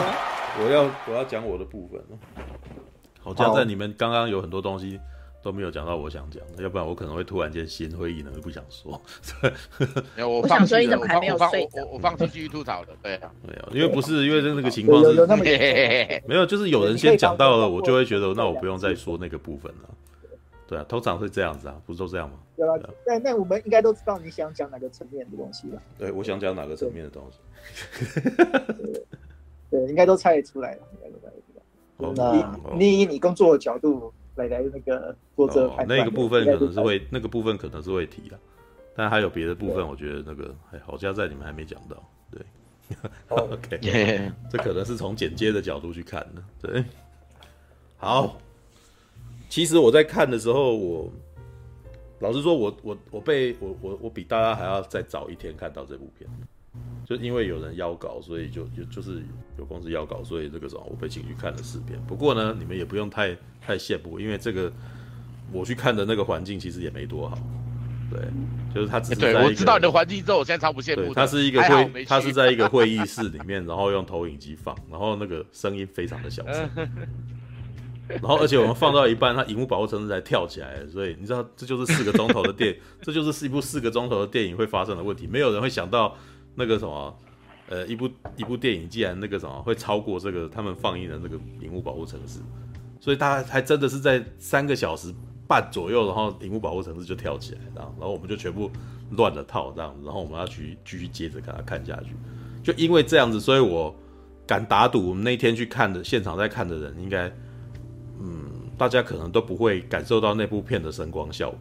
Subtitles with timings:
[0.00, 2.00] 好，我要我要讲我的部分。
[3.20, 5.00] 好，加在你们刚刚有很多东西
[5.42, 9.00] 都没有讲到，我想讲，要不然我可能会突然间心灰意冷，不想说。
[10.26, 12.88] 我想说你怎么还没有睡，我我放弃继续吐槽了。
[13.02, 15.12] 对啊，没有，因为不是因为那个情况是，
[16.26, 19.88] 没有，就是有人先讲到了，我就会觉得那我不用再说那个部分了。
[20.66, 22.36] 对啊，通常是这样子啊，不是都这样吗？
[22.56, 22.74] 对啊，
[23.06, 25.80] 那那我们应该都知道你想讲哪个层面的东西吧。
[25.98, 27.38] 对，我想讲哪个层面的东西。
[29.74, 31.60] 对，对，应该都猜得出来了，应该都猜得出来。
[32.14, 38.38] 那你以你工作的角度来来那个做这个那个部分可能是会那个部分可能是会提的，
[38.94, 42.02] 但还有别的部分，我觉得那个还好加在你们还没讲到。
[42.30, 42.40] 对，
[43.28, 46.42] OK， 这可能是从剪接的角度去看的。
[46.60, 46.84] 对，
[47.96, 48.38] 好。
[49.46, 51.12] 其实我在看的时候，我
[52.18, 56.28] 老实说我，我我我被我我我比大家还要再早一天看到这部片，
[57.04, 59.22] 就因为有人邀稿，所以就就就是
[59.58, 62.00] 有公司邀稿，所以这个时候我被请去看了四遍。
[62.06, 64.72] 不过呢，你们也不用太太羡慕，因为这个
[65.52, 67.38] 我去看的那个环境其实也没多好。
[68.10, 68.20] 对，
[68.74, 71.12] 就是他只是在一个，对，我知道你的环境之后，我现在超不羡慕。
[71.14, 76.68] 他是一个会，他是在一个会议 室里面，然后用投影机放，然后那个声音非常的小声。
[78.06, 85.26] 然后，而且我们放到一半，它荧幕保护层次才跳起来，所以你知道，这就是四个钟头的电， 这就是一部四个钟头的电影会发生的问题。
[85.26, 86.14] 没有人会想到
[86.54, 87.18] 那个什么，
[87.68, 92.40] 呃，一部一部电影竟然那个什么会超过这个他们放映的那个荧幕保护层次，
[93.00, 95.14] 所以他还真的是在三个小时
[95.46, 98.70] 半左右，然后荧幕保护层次就跳起来，然后然后我们就全部
[99.10, 102.14] 乱了套这样，然后我们要去继续接着给他看下去。
[102.62, 103.94] 就因为这样子，所以我
[104.46, 107.32] 敢打赌，我们那天去看的现场在看的人应该。
[108.20, 108.48] 嗯，
[108.78, 111.58] 大家可能都不会感受到那部片的声光效果，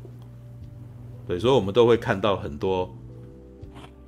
[1.27, 2.95] 对，所以我们都会看到很多，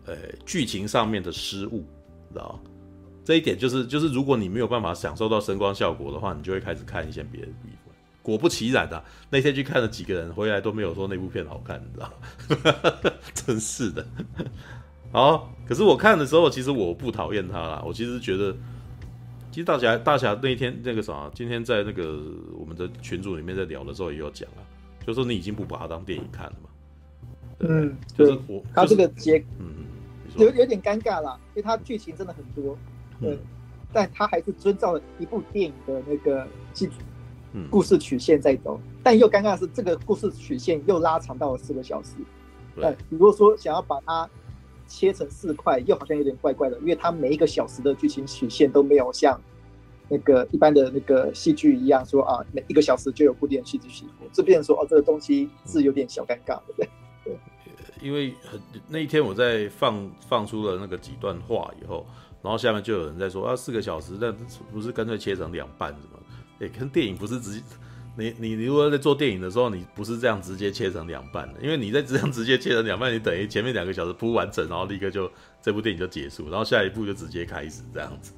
[0.05, 1.85] 呃，剧情上面的失误，
[2.31, 2.71] 知道吗？
[3.23, 7.47] 这一点就是，就是如果你没有办法享受到声光效果的话，你就会开始看一些别的。
[8.21, 12.11] 果不其然的，那天去看了几个人回来都没有说那部片好看，你知道
[13.03, 13.11] 吗？
[13.33, 14.05] 真是的。
[15.11, 18.55] 好，可是我看的时候，其实我不讨厌他啦，我其实觉得。
[19.51, 22.21] 其实大侠大侠那一天那个啥，今天在那个
[22.59, 24.59] 我们的群组里面在聊的时候也有讲啊，
[24.99, 26.69] 就是说你已经不把它当电影看了嘛。
[27.59, 29.85] 嗯，就是我他这个结，嗯，
[30.37, 32.77] 有有点尴尬啦，因为它剧情真的很多，
[33.19, 33.39] 对，嗯、
[33.91, 36.89] 但它还是遵照了一部电影的那个剧，
[37.53, 42.11] 嗯，故事曲线在走，嗯、但又尴尬的是这个故事曲线又拉长到了四个小时。
[42.75, 44.29] 对，如果说想要把它。
[44.87, 49.41] 切成四块又好像有点怪怪的，因为它每一个小时的剧情曲线都没有像
[50.07, 56.89] 那个一般的那个戏剧一样说啊，每一个小时就有固定的戏剧起伏，这边说哦，这个东西是有点小尴尬，对不对？
[58.05, 62.05] 对，因为很那一天我在放放出了那个几段话以后，
[62.43, 64.31] 然后下面就有人在说啊，四个小时，那
[64.71, 66.19] 不是干脆切成两半是吗？
[66.59, 67.63] 哎，跟电影不是直接。
[68.17, 75.29] 你你你如果在做电影的时候，你不是这样直接切成两半的，因为你在这样直接切成两半，你等于前面两个小时铺完整，然后立刻就
[75.61, 78.31] 这部电影就结束，然后下一部就直接开始这样子，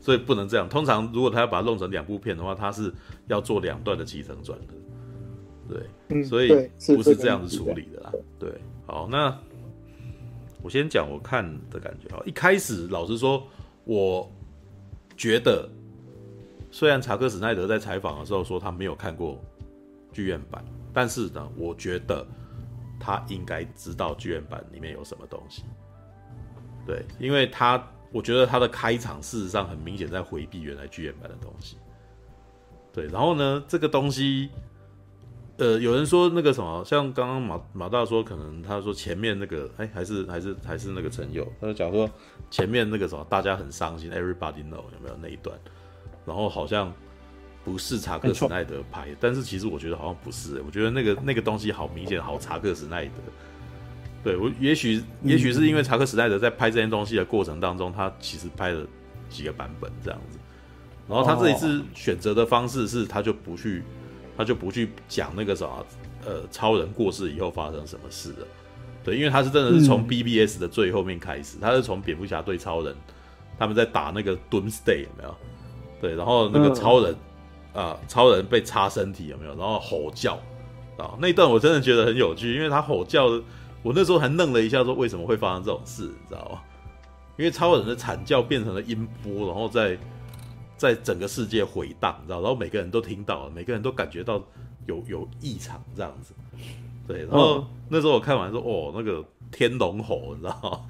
[0.00, 0.68] 所以不能这样。
[0.68, 2.92] 通常如果他要把它弄成两部片的话，他是
[3.28, 4.74] 要做两段的起承转的，
[5.68, 6.48] 对，嗯、所以
[6.96, 8.12] 不是这样子处理的啦。
[8.36, 8.50] 对，
[8.90, 9.38] 好，那
[10.62, 13.46] 我先讲我看的感觉啊，一开始老实说，
[13.84, 14.28] 我
[15.16, 15.68] 觉得。
[16.72, 19.40] 虽然查克·史奈德在采访的时候说他没有看过
[20.12, 22.24] 剧院版，但是呢，我觉得
[23.00, 25.64] 他应该知道剧院版里面有什么东西。
[26.86, 31.76] 对，因为他我觉得他的开场事实上很明显在回避原来剧院版的东西。
[32.92, 34.50] 对，然后呢，这个东西，
[35.60, 42.08] 呃，有人说那个什么，像刚刚马马大说，可能他说前面那个，哎，还是还是还是那个陈友，他就讲说
[42.50, 45.54] 前面那个什么，大家很伤心，Everybody know 有没有那一段？
[46.24, 46.90] 然后好像
[47.62, 53.12] 不是查克·史奈德拍，错但是其实我觉得好像不是，我觉得那个那个东西好明显，好查克·史奈德。
[54.24, 58.86] 对，我也许也许是因为查克·史奈德在拍这件东西的过程当中，他其实拍了
[59.28, 60.38] 几个版本这样子。
[61.06, 63.82] 然后他这一次选择的方式是，他就不去，
[64.36, 65.86] 他就不去讲那个什么，
[66.24, 68.46] 呃，超人过世以后发生什么事了。
[69.02, 72.94] 对，因为他是真的是从 BBS 的最后面开始，他是从蝙蝠侠对超人，
[73.58, 75.34] 他们在打那个 Doomsday 有没有？
[76.00, 77.12] 对，然后那个超人，
[77.72, 79.54] 啊、呃，超人被插身体有没有？
[79.56, 80.34] 然后吼叫，
[80.98, 83.26] 啊，那一段我真的觉得很有趣，因为他吼叫，
[83.82, 86.60] 我那时候还愣了一下，说为什么会发生这种事，你知道吗？
[87.38, 89.96] 因为超人的惨叫变成了音波，然后在
[90.80, 94.42] 在整个世界回荡，你知道，然后每个人都听到了，每个人都感觉到
[94.86, 96.32] 有有异常这样子。
[97.06, 99.22] 对，然后那时候我看完说，哦，那个
[99.52, 100.88] 天龙吼，你知道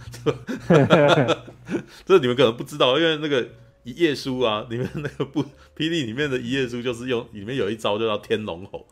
[0.68, 1.36] 吗？
[2.06, 3.48] 这你们可能不知道，因为那个。
[3.82, 5.42] 一页书啊，里面那个不
[5.74, 8.86] 霹雳里面的一页书就是用里面有一招就叫天龙吼，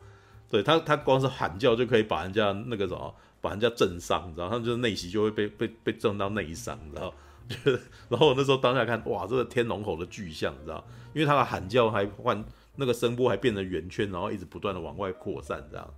[0.49, 7.13] 对他他光是喊叫就可以把人家那个什么，把人家震伤，你知道，他就是内息就会被被被震到内伤，你知道，
[8.09, 10.85] 然后我那时候当下看，哇，这个天龙吼的巨像，你知道，
[11.15, 12.45] 因为他的喊叫还换
[12.77, 15.95] 那个声波还变成圆圈，然后一直不断的往外扩散，这样。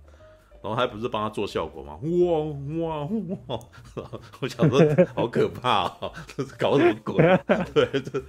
[0.63, 1.97] 然后还不是帮他做效果吗？
[2.03, 2.39] 哇
[2.85, 3.09] 哇
[3.47, 3.59] 哇！
[4.39, 4.79] 我想说
[5.15, 7.15] 好可怕啊，这是搞什么鬼？
[7.73, 8.21] 对，这。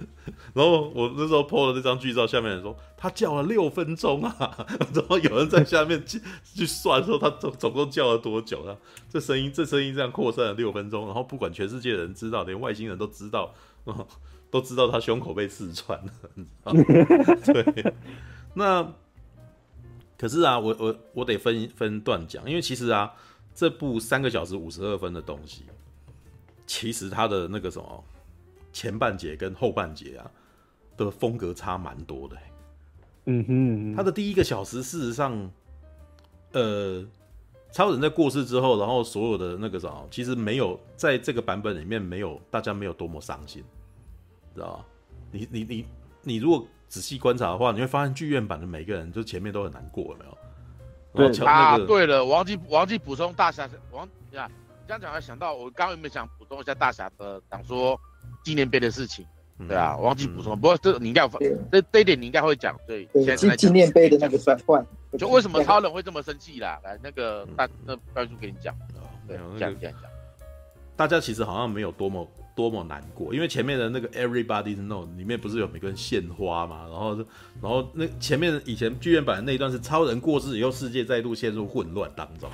[0.53, 8.75] 然后我那时候 po 了那张剧照，下面人说他叫了六分钟啊， 然后有人在下面去去算说他总总共叫了多久啊？
[9.09, 13.53] 这声音这声音这样扩散了六分钟，然后不管全世界的人知道，连外星人都知道，
[14.49, 16.11] 都知道他胸口被刺穿了。
[17.45, 17.93] 对，
[18.55, 18.91] 那。
[20.23, 23.13] 可是啊，我我我得分分段讲，因为其实啊，
[23.53, 25.65] 这部三个小时五十二分的东西，
[26.65, 28.03] 其实它的那个什么
[28.71, 30.31] 前半节跟后半节啊
[30.95, 32.37] 的风格差蛮多的。
[33.25, 35.51] 嗯哼，它的第一个小时事实上，
[36.53, 37.05] 呃，
[37.73, 43.61] 超人在过世之后，然后所有的那个什么，其实没有在这个版本里面没有大家没有多么伤心，
[44.55, 44.85] 知道吧？
[45.33, 45.85] 你你你
[46.21, 46.65] 你如果。
[46.93, 50.37] 仔细观察的话，你会发现剧院版的每个人就前面都很难过，有没有？
[51.15, 54.47] 对、那个、啊，对了，忘记忘记补充大侠，忘呀，
[54.87, 57.99] 这样讲还想到我刚刚有没有想补充一下大侠的讲说
[58.43, 59.25] 纪念碑的事情？
[59.67, 60.53] 对啊，忘记补充。
[60.53, 61.29] 嗯、不过这你应该有
[61.71, 62.79] 这这一点你应该会讲。
[62.85, 64.85] 对，现在纪念碑的那个转换，
[65.17, 66.79] 就为什么超人会这么生气啦？
[66.83, 68.75] 来，那个大那大叔给你讲。
[69.27, 70.01] 对，讲讲讲。
[70.95, 72.29] 大家其实好像没有多么。
[72.55, 82.47] 多么难过，因为前面的那个 Everybody Know 里面不是有每个人献花嘛，然后，然后那前面以前剧院版的那一段是超人过世以后，世界再度陷入混乱当中，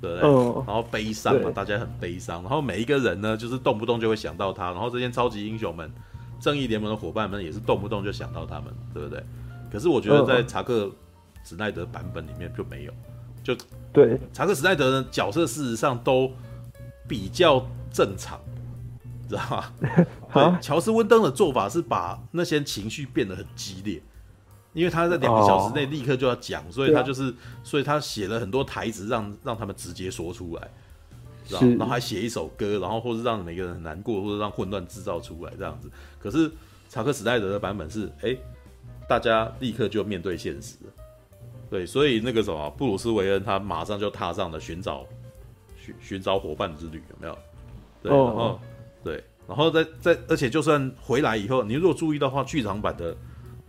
[0.00, 0.28] 对不对？
[0.28, 5.90] 哦、然后悲伤嘛，大家很悲伤，然后每一个人呢，就是动不动就会想到他，然后这些超级英雄们、
[6.38, 9.20] 正义联盟的伙伴们也是动不动就想到他们，对不对？
[9.72, 10.88] 可是我觉得在查克
[11.44, 12.92] 史奈德版本里面就没有，
[13.42, 13.56] 就
[13.92, 14.16] 对。
[14.32, 16.30] 查克史奈德的角色事实上都
[17.08, 18.38] 比较正常。
[19.28, 19.72] 知道吗？
[20.32, 24.02] 对，乔斯温登的做法是把那些情绪变得很激烈，
[24.72, 27.32] 因为他在两个小时内立刻就要讲，所以他就是，
[27.62, 30.68] 所以他写了很多台词，让让他们直接说出来，
[31.46, 31.60] 知道？
[31.60, 35.90] 然后还写一首歌，然后或是让每个人很难过，或者让混乱制造出来这样子。
[36.18, 36.50] 可是
[36.88, 38.36] 查克史奈德的版本是，哎，
[39.08, 40.76] 大家立刻就面对现实，
[41.70, 45.06] 对，所以那个什么布鲁斯韦恩他马上就踏上了寻找
[45.78, 47.38] 寻寻找伙伴之旅，有没有？
[48.02, 48.60] 对，然后。
[49.04, 53.16] 对，然后在在，而且就算回来以后，你如果注意到的话，剧场版的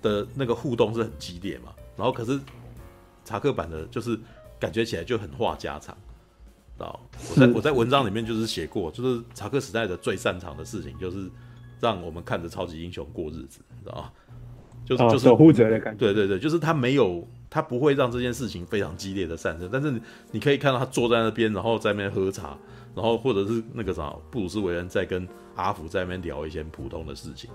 [0.02, 1.74] 的那个互动是很激烈嘛。
[1.98, 2.40] 然后可是
[3.24, 4.18] 查克版的，就是
[4.60, 5.96] 感觉起来就很话家常，
[6.78, 7.00] 知道？
[7.36, 11.30] 我在我在文章里面就是写过，就是查克时代的最擅长的事情，就是
[11.82, 14.12] 让我们看着超级英雄过日子，知道？
[14.86, 16.00] 就是就是守护者的感觉。
[16.00, 20.00] 对对对，就是他没有，他不会让这件事情非常激烈的上升，但是
[20.32, 22.58] 你可以看到他坐在那边，然后在那边喝茶。
[22.96, 27.50] 然后或者是那个啥，布鲁斯韦恩在跟阿福在那边聊一些普通的事情，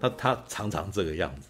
[0.00, 1.48] 他他常常这个样子，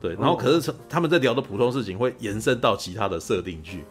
[0.00, 0.14] 对。
[0.14, 3.84] 然后可是他们在聊的普通事情会延伸到其他的设定去，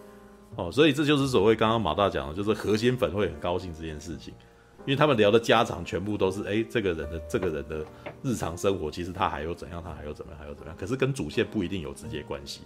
[0.55, 4.33] 哦，所以这就是所谓刚刚马大讲的，就是核心粉会很高兴这件事情，
[4.79, 7.85] 因为他们聊的家常全部都是哎，这个人的这个人的
[8.23, 12.61] 日常生活，其实他还有怎样，他还有怎么样，还有怎么样，可是跟主线不一定有直接关系，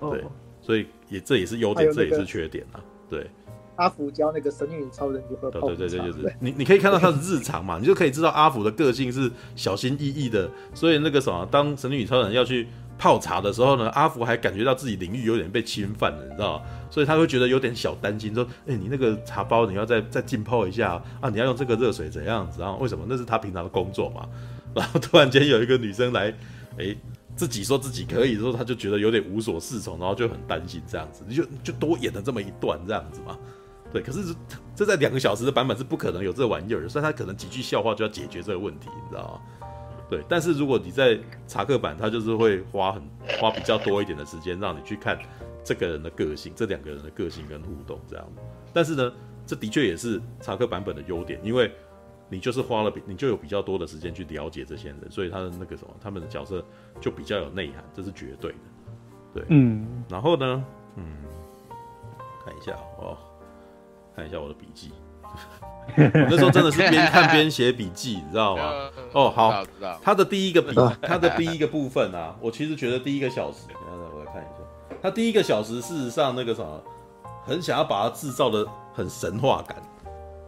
[0.00, 0.24] 对。
[0.60, 2.80] 所以也这也是优点，这也是缺点啊，
[3.10, 3.30] 对。
[3.76, 16.64] 阿福教那个神女超人如何泡茶，对对对，就是你 你可以看到他的日常嘛，你就可以知道阿福的个性是小心翼翼的，所以那个什么，当神女超人要去泡茶的时候呢，阿福还感觉到自己领域有点被侵犯了，你知道吗？
[16.90, 22.60] 所以他会觉得有点小担心，说，哎、欸，你那个茶包你要再再浸泡一下啊，你要用这个热水怎样子？
[22.60, 23.04] 然后为什么？
[23.08, 24.28] 那是他平常的工作嘛。
[24.74, 26.30] 然后突然间有一个女生来，
[26.78, 26.98] 哎、欸，
[27.36, 33.36] 自己说自己可以的时候，他就觉得有点无所适从，然后就很担心这样子，你就就多演了这么一段这样子嘛。
[33.94, 34.34] 对，可是
[34.74, 39.68] 这在两个小时的版本是不可能有这玩意儿，所以他可能几句笑话就要解决这个问题，你知道吗？
[40.10, 43.00] 对，但是如果你在查克版，他就是会花很
[43.38, 45.16] 花比较多一点的时间让你去看
[45.62, 48.26] 这个人的个性，这两个人的个性跟互动这样。
[48.72, 49.12] 但是呢，
[49.46, 51.72] 这的确也是查克版本的优点，因为
[52.28, 56.64] 你就是花了比你就有比较多的时间去了解这些人，所以他的那个什么，他们的角色
[57.00, 58.58] 就比较有内涵，这是绝对的。
[59.34, 60.64] 对，嗯，然后呢，
[60.96, 61.04] 嗯，
[62.44, 63.16] 看一下哦。
[64.14, 64.92] 看一下我的笔记，
[65.96, 68.62] 我那时候真的是边看边写笔记，你知道吗？
[69.12, 69.64] 哦，好，
[70.02, 76.82] 他的第一个笔，他的第一个部分啊，我其实觉得第一个小时，等下我来看一下，他第一个小时事实上那个什么，
[77.44, 79.76] 很想要把它制造的很神话感，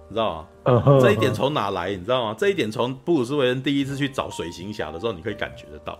[0.08, 1.00] 你知道吗？Uh.
[1.00, 1.90] 这一点从哪来？
[1.90, 2.34] 你知道吗？
[2.38, 5.98] 这一点从布鲁斯韦恩第一次去找水行侠的时候，你可以感觉得到。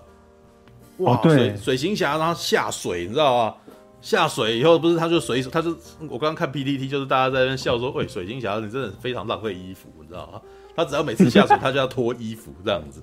[0.99, 3.54] 哇，对，水水行侠然后下水，你知道吗？
[4.00, 5.70] 下水以后不是他就水手，他就
[6.08, 10.40] 我刚刚看 PPT 就是大家在那边笑说，喂，水晶侠你真的非常浪费衣服，你知道吗？
[10.76, 13.02] 他只要每次下水他就要脱衣服这样子，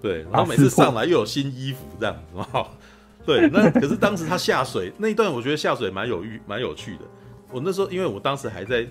[0.00, 2.68] 对， 然后每次上来又有新衣服这样子，哈，
[3.26, 7.02] 对，那可是当时他下水那一段，我觉得下水蛮有趣，蛮有趣的。
[7.52, 8.88] 我那时候因为我当时还在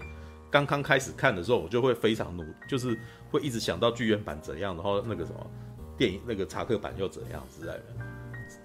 [0.51, 2.97] 刚刚开始看的时候，我就会非常努，就是
[3.31, 5.51] 会一直想到剧院版怎样，然后那个什么
[5.97, 7.83] 电影那个查克版又怎样之类的。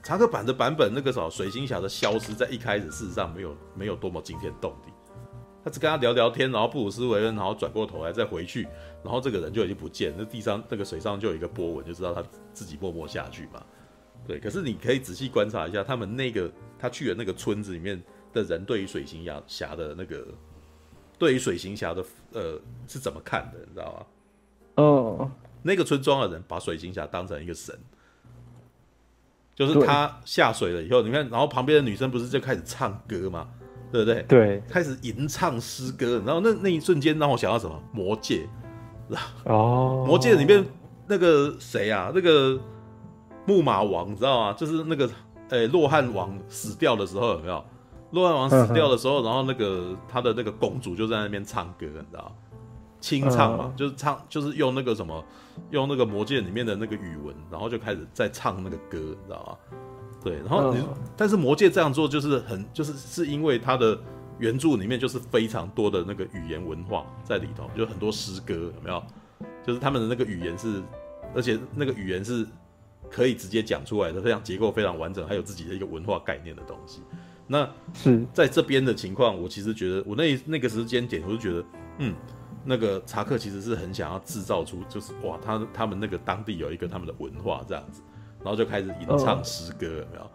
[0.05, 4.93] 查克版的版本，那个什么水行侠的消失，在一开始事实上没有没有多么惊天动地，
[5.65, 8.69] 他只跟他聊聊天，然后布鲁斯韦恩，然后转过头来再回去，
[9.03, 13.65] 然后这个人就已经不见，那地上那个水上就有一个波纹，就知道他自己默默下去嘛。
[14.27, 18.01] 对，可是你可以仔细观察一下，他们那个他去的那个村子里面
[18.35, 20.27] 的人，对于水行侠侠的那个，
[21.19, 24.07] 对于水行侠的呃是怎么看的，你知道吗？
[24.85, 25.31] 哦，
[25.63, 27.75] 那个村庄的人把水行侠当成一个神。
[29.55, 33.49] 就是他下水了以后，你看，然后旁边的女生不是就开始唱歌吗？
[33.93, 34.23] 对不对？
[34.29, 37.81] 对，开始吟唱诗歌，然后那那一瞬间让我想到什么？
[37.93, 38.49] 魔戒，
[39.47, 40.65] 哦，魔戒里面
[41.07, 42.11] 那个谁啊？
[42.13, 42.59] 那个
[43.47, 44.53] 木马王，你知道吗？
[44.53, 45.09] 就是那个
[45.51, 47.65] 诶，洛汗王死掉的时候有没有？
[48.11, 52.33] 洛汗王死掉的时候，然后那个他的那个公主就在那边唱歌，你知道吗？
[53.01, 55.25] 清唱嘛，就是唱，就是用那个什么，
[55.71, 59.79] 用那个魔戒里面的那个语文，然后就开始在唱那个歌，你知道吗？
[60.23, 60.83] 对，然后你，
[61.17, 63.99] 但是魔戒这样做就是很，就是是因为它的
[64.39, 69.03] 原著里面就是非常多的那个语言文化在里头，就很多诗歌有没有？
[69.67, 70.83] 就是他们的那个语言是，
[71.35, 72.47] 而且那个语言是
[73.11, 77.03] 可以直接讲出来的，非常结构非常完整，还有自己的一个文化概念的东西。
[77.47, 81.65] 那是在这边的情况，我其实觉得我那那个时间点，我就觉得，
[81.99, 82.15] 嗯。
[82.65, 88.03] 那个查克其实是很想要制造出，就是哇，他他们那个当地有一个他们的文化这样子，
[88.43, 90.31] 然后就开始吟唱诗歌，有没有？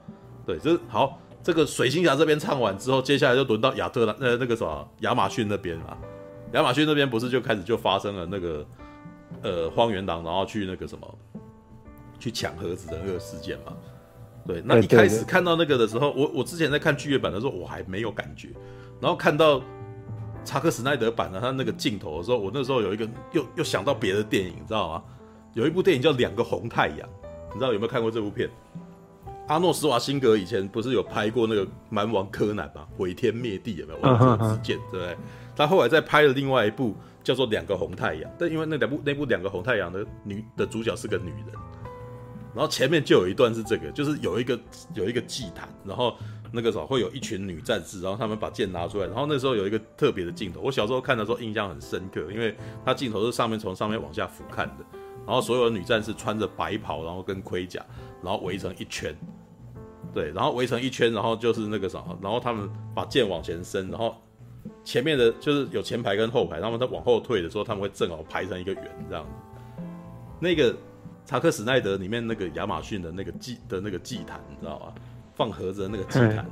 [0.45, 1.19] 对，就是好。
[1.41, 5.98] 这个水星侠这边唱完之后，接下来就轮到亚特兰呃那个什么亚马逊那边嘛。
[6.51, 8.67] 亚马逊那边不是就开始就发生了那个
[9.41, 11.17] 呃荒原狼，然后去那个什么
[12.19, 13.74] 去抢盒子的那个事件嘛？
[14.45, 18.50] 对，那一开始看到那个的时候，我我之前在看剧院版的时候，我还没有感觉，
[19.00, 19.62] 然后看到。
[20.49, 25.03] 查克·史奈德版的他那个镜头的时候，我那时候有一个又又想到别的电影，你知道吗？
[25.53, 26.97] 有一部电影叫《两个红太阳》，
[27.53, 28.49] 你知道有没有看过这部片？
[29.47, 32.87] 阿诺·施瓦辛格以前不是有拍过那个蛮王柯南吗？
[32.97, 33.99] 毁天灭地有没有？
[33.99, 35.15] 王者之剑，对不对？
[35.55, 41.53] 他后来再拍了另外一部叫做《两个红太阳》，但因为那两部那部《两个红太阳》的女的主角是个女人，
[42.55, 44.59] 然后前面就有一段是这个，就是有一个
[44.95, 46.15] 有一个祭坛，然后。
[46.51, 54.85] 那个时候会有一群女战士，然后他们把剑拿出来，然后那时候有一个特别的镜头，我小时候看的时候印象很深刻，因为它镜头是上面从上面往下俯瞰的，
[55.25, 57.85] 然后所有的女战士穿着白袍，然后跟盔甲，
[58.23, 59.15] 然后围成一圈，
[60.13, 64.15] 对，然后围成一圈，然后就是那个什么，然后他们把剑往前伸，然后
[64.83, 69.25] 前面的就是有前排跟后排，他们在往后退的时候，他们会正好排成一个圆这样。
[70.39, 70.75] 那个
[71.25, 74.93] 查克史奈德里面那个亚马逊的那个祭的那个祭坛，你知道吗？
[75.39, 76.46] 放盒子的那个祭坛，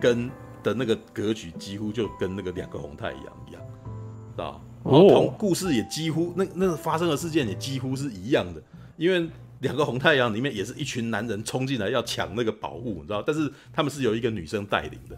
[0.00, 0.28] 跟
[0.64, 3.62] 的那个格局几乎就跟那个两个红太阳一样，
[4.32, 4.60] 知道？
[4.82, 8.60] 然后同故事也几乎那那个发生的事件也几乎是一样的，
[8.96, 13.22] 因为两个红太阳里面也是一群男人冲进来要抢那个宝物，你知道？
[13.22, 15.16] 但是他们是由一个女生带领的，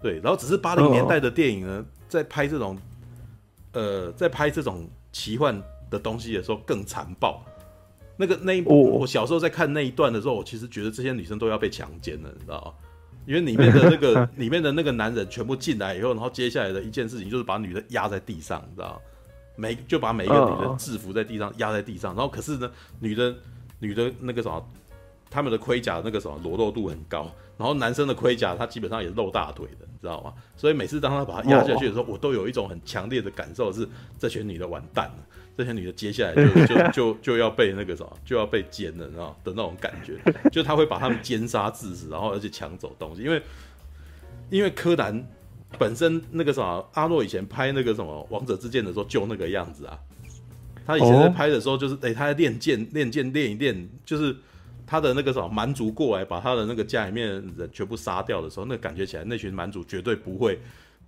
[0.00, 0.18] 对。
[0.20, 2.78] 然后只是八零年代的电影呢，在拍这种
[3.72, 7.44] 呃，在拍这种奇幻的东西的时候更残暴。
[8.20, 12.72] 那个那一部，我小时候在看那一段的时候，我其实觉得这些女生都要被强奸了，你知道吗？
[13.26, 19.00] 因为里面的那个 里面的那个男人全部进来以后，然后接下来的一件事情就是把女的压在地上，你知道吗？
[19.56, 23.34] 每就把每一个女的制服在地上，压在地上，然后可是呢，女的
[23.78, 24.62] 女的那个什么，
[25.30, 30.34] 他们的盔甲那个什么裸露度很高，然后男生的盔甲他基本上也是露大腿的，你知道吗？
[30.56, 35.26] 所以每次当他把他压下去的时候，我都有一种很强烈的感受，是这群女的完蛋了。
[35.56, 40.18] 这些女的接下来就就就就要被那个什么，就要被奸了，你知道的那种感觉，
[40.50, 43.42] 就他会把他们奸杀致死，然后而且抢走东西，因为
[44.48, 45.26] 因为柯南
[45.78, 49.98] 本身那个什么，阿诺以前拍那个什么王者之剑的时候就那个样子啊，
[50.86, 54.34] 他以前在拍的时候就是哎、欸、他在练剑练剑练一练，就是
[54.86, 60.58] 他的那个什么蛮族过来把他的那个家里面的人全部杀掉的时候，那感觉起来那群蛮族绝对不会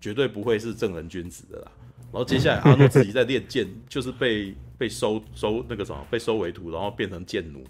[0.01, 1.73] 绝对不会是正人君子的啦。
[2.12, 7.64] 然后接下来阿诺自己在练剑，就是被被收收那个什么，被收为徒，然后变成剑奴。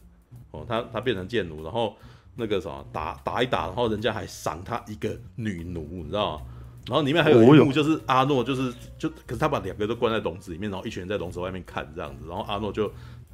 [0.51, 1.97] 哦，他他变成剑奴，然后
[2.35, 6.45] 那个什么打打一打，然后人家还赏他一个女奴，你知道吗？
[6.89, 12.93] 然后里面还有一幕，就是阿诺，就是就，可是他把两个都关在笼子里面，然后一群人在笼子外面看这样子，然后阿诺就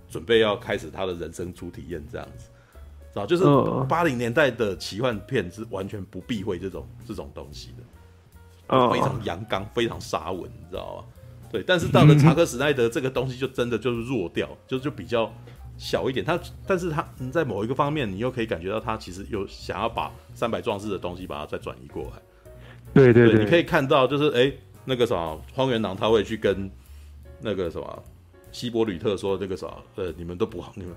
[0.09, 2.51] 准备要开始他的人生初体验这样子，
[3.13, 3.45] 知道就是
[3.89, 7.83] 八零年代的奇幻片是完全不避讳这种这种东西的，
[8.69, 11.05] 非常阳刚，非常沙文，你知道吗？
[11.51, 15.33] 对，但是到了查克史奈德这个东西就真的就是弱掉，就就比较
[15.79, 16.23] 小一点。
[16.23, 22.11] 他，但是他在某一个方面，你又可以感觉到他其实有想要把三百壮士的东西把它再转移过来。
[22.93, 24.53] 对对对，对，你可以看到，就是哎，
[24.85, 26.71] 那个什么荒原狼他会去跟
[27.41, 28.03] 那个什么
[28.53, 30.95] 希伯吕特说那个什么，呃，你们都不好，你们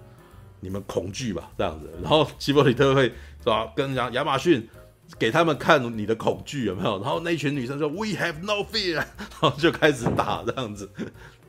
[0.59, 1.89] 你们恐惧吧，这样子。
[2.01, 4.67] 然后希伯吕特会是吧，跟亚亚马逊
[5.19, 7.01] 给他们看你的恐惧有没有？
[7.01, 9.05] 然后那一群女生说 We have no fear， 然
[9.39, 10.89] 后就开始打这样子。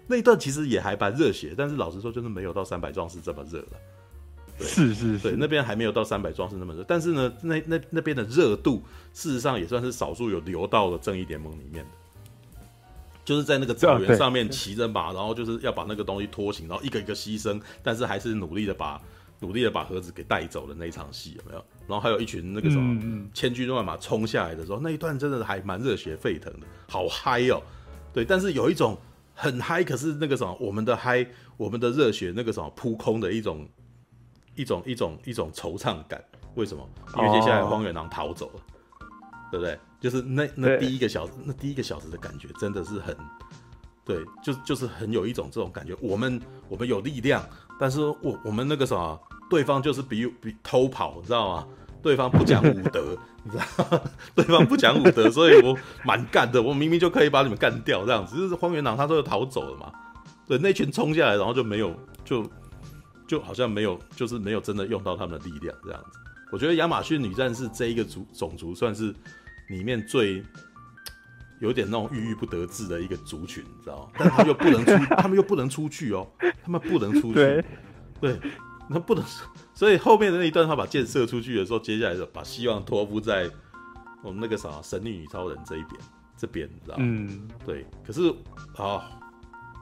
[0.06, 3.68] 那一段其实也还蛮热血，但是老实说，就是没有到三百壮士这么热了。
[4.60, 8.82] 是是是，对，那边还没有到三百壮士那么热，但是呢，那那那边的热度，
[9.14, 11.90] 事实上也算是少数有流到了正义联盟里面的，
[13.24, 19.00] 就是在那个草原上面骑着马，然后就是要把那个东西拖行，然后一个一个牺牲，但是还是努力的把
[19.42, 21.62] 努力的把盒子给带走的那一场戏有没有？
[21.86, 27.60] 然后还有一群那个什么千军万马冲下来的时候，那一段真的还蛮热血沸腾的，好嗨哦！
[28.14, 28.96] 对，但是有一种
[29.34, 31.26] 很嗨，可是那个什么，我们的嗨，
[31.58, 33.68] 我们的热血，那个什么扑空的一种。
[34.54, 36.22] 一种一种一种惆怅感，
[36.56, 36.86] 为什么？
[37.16, 39.06] 因为接下来荒原狼逃走了，哦、
[39.50, 39.78] 对不对？
[39.98, 43.16] 就是那那第一个小时，那第一个小时的感觉真的是很，
[44.04, 45.96] 对，就就是很有一种这种感觉。
[46.02, 47.42] 我们我们有力量，
[47.80, 49.18] 但是我我们那个什么，
[49.52, 51.66] 对方就是比比偷跑，你知道吗？
[52.02, 54.00] 对方不讲武德， 你知道吗？
[54.34, 56.62] 对方不讲武德，所以我蛮干的。
[56.62, 58.36] 我明明就可以把你们干掉，这样子。
[58.36, 59.92] 就是荒原狼他都逃走了嘛，
[60.48, 61.94] 对，那群冲下来，然后就没有
[62.24, 62.50] 就。
[63.24, 66.18] 就好像没有，就是没有真的用到他们的力量这样子。
[66.50, 69.14] 我觉得亚马逊女战士这一个族种族算是
[69.70, 70.44] 里面最
[71.60, 74.08] 有点那种郁郁不得志的一个族群，你知道吗？
[74.18, 76.28] 但他们又不能出，他们又不能出去哦，
[76.62, 77.64] 他们不能出去，对，
[78.20, 78.40] 对，
[78.92, 79.24] 那不能。
[79.72, 83.50] 所以后面的那一段，他把箭射出去的时候，接下来就把希望托付在
[84.22, 86.00] 我们那个啥神力女超人这一边，
[86.36, 87.04] 这边你知道吗？
[87.04, 87.86] 嗯，对。
[88.06, 88.32] 可是
[88.76, 89.10] 啊，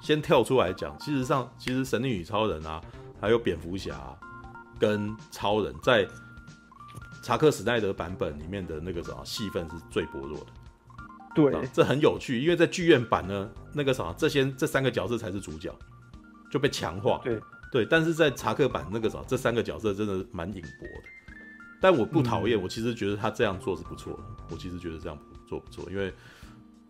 [0.00, 2.80] 先跳出来讲，其实上其实神力女超人啊。
[3.22, 4.18] 还有蝙蝠侠
[4.78, 6.08] 跟超人在
[7.22, 10.46] 查克史奈德版本里面的那个什么戏份是最薄弱的，
[11.34, 15.70] 对，这很有趣，因为在剧院版呢，那个什么这些这三个角色才是主角，
[16.50, 17.38] 就被强化，对
[17.70, 21.34] 对，但是在查克版那个什么这三个角色真的蛮隐薄的，
[21.80, 26.12] 但我不讨厌，嗯，我其实觉得他这样做是不错的，我其实觉得这样做不错，因为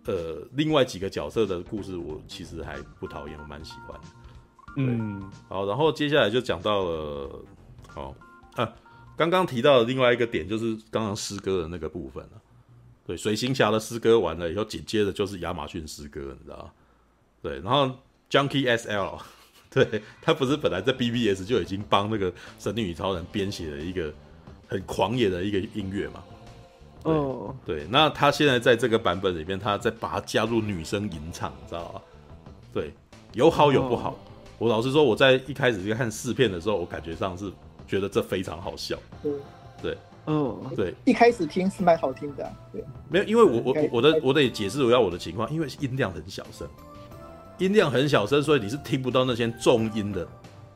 [0.06, 4.06] 呃，另外几个角色的故事我其实还不讨厌，我蛮喜欢的。
[4.76, 7.44] 嗯，好，然后接下来就讲到了，
[7.88, 8.14] 好
[8.54, 8.72] 啊，
[9.16, 12.40] 刚刚提到的另外一个点就是刚刚诗歌的那个部分了。
[13.04, 16.70] 对，水行侠的诗歌完了以后，紧接着就是亚马逊诗歌，你知道吗？
[17.42, 17.98] 对，然后
[18.30, 19.20] Junkie XL，
[19.72, 24.12] 对，他不是本来在 BBS 就已经帮那个神力女超人编写了一个
[24.66, 26.22] 很狂野的一个音乐嘛？
[27.04, 32.00] 哦，对，那他现在在这个版本里面，他在把它加入女生吟唱，你知道吗？
[32.74, 32.92] 对，
[33.32, 34.10] 有好有不好。
[34.10, 34.16] 哦
[34.60, 37.50] 我老实说，我在一开始就看试片的时候，我感觉上是
[37.88, 38.94] 觉得这非常好笑。
[39.22, 39.32] 对，
[39.80, 40.94] 对，嗯，对。
[41.06, 42.84] 一开始听是蛮好听的，对。
[43.08, 46.68] 没有，因为我我我的我得解释我要我的情况，因为音量很小声，
[47.60, 50.26] 音量很小声，所以你是听不到那些重音的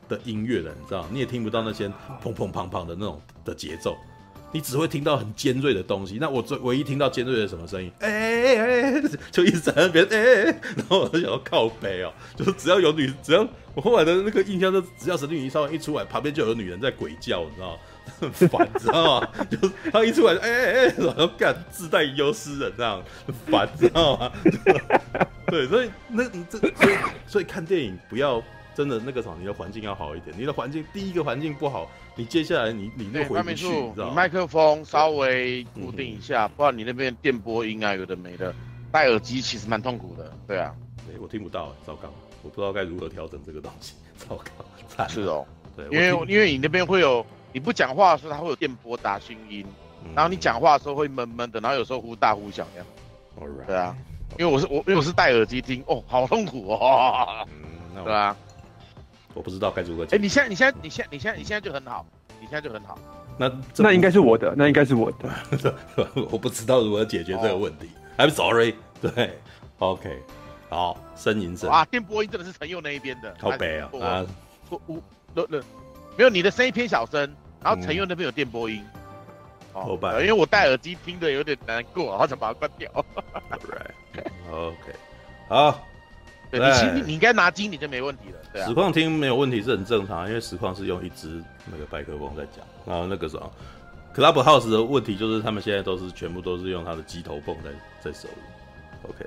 [0.07, 1.05] 的音乐的，你知道？
[1.11, 1.87] 你也听不到那些
[2.23, 3.97] 砰砰砰砰的那种的节奏。
[4.51, 6.17] 你只会听到很尖锐的东西。
[6.21, 7.91] 那我最唯一听到尖锐的什么声音？
[7.99, 17.77] 哎哎哎，就一直在那边哎哎哎，然后我就想要靠北哦，就是只要有女，只要我后来的那个印象，就只要神力女稍微一出来，旁边就有女人在鬼叫，你知道？
[18.19, 19.29] 很烦，你知道吗？
[19.49, 24.31] 就是她一出来，哎哎哎，然后干自带优势人这样，很烦，知道吗？
[25.47, 26.95] 对，所以那这所以
[27.27, 28.41] 所以看电影不要。
[28.75, 30.35] 真的那个什么，你的环境要好一点。
[30.37, 34.13] 你的环境第一个环境不好，你接下来你你那回不去，你知道吗？
[34.13, 38.53] 麦克风稍微固定一下，嗯、不然你那边电波音啊有的没的，
[38.91, 40.29] 戴耳机其实蛮痛苦的。
[40.45, 40.75] 对啊，
[41.07, 42.13] 对我听不到，糟糕，
[42.43, 44.43] 我不知道该如何调整这个东西，糟糕，
[44.89, 45.45] 惨是哦，
[45.77, 49.65] 对，因为因为你那边会有你不讲话的时候，它会有电波打讯音，
[50.03, 52.87] 嗯，然后你讲话的时候会闷闷的，然后有时候忽大忽小这样。
[53.39, 53.95] Alright, 对啊，
[54.37, 57.47] 因为我是我因为我是戴耳机听，哦，好痛苦哦。
[57.95, 58.35] 嗯， 对啊。
[59.33, 60.03] 我不知道该如何。
[60.03, 62.05] 哎、欸，你现在，你现在，你现在，你现在，你现在就很好，
[62.41, 62.99] 你现在就很好。
[63.37, 65.33] 那那应该是我的，那应该是我的。
[66.29, 67.89] 我不知道如何解决这个问题。
[68.17, 68.27] Oh.
[68.27, 68.75] I'm sorry。
[69.01, 69.39] 对
[69.79, 70.21] ，OK。
[70.67, 71.69] 好，呻吟声。
[71.69, 73.33] 啊，电波音真的是陈佑那一边的。
[73.39, 73.89] 靠北啊！
[74.01, 74.25] 啊，
[74.69, 75.01] 不，不，
[76.17, 77.29] 没有，你的声音偏小声，
[77.65, 78.85] 然后陈佑那边有电波音。
[79.73, 82.89] 后半，因为我戴耳机听的有点难过， 好想把它关掉。
[83.51, 84.93] Right，OK，
[85.49, 85.81] 好，
[86.49, 88.37] 对你其实你应该拿经典就没问题了。
[88.53, 93.51] 对啊，实况听没有问题是很正常，因为实况是用一支那个麦克风在讲，然后那个什么
[94.15, 98.35] Clubhouse 的问题就是他们现在都是全部都是用他的机头泵在在收音。
[99.09, 99.25] OK，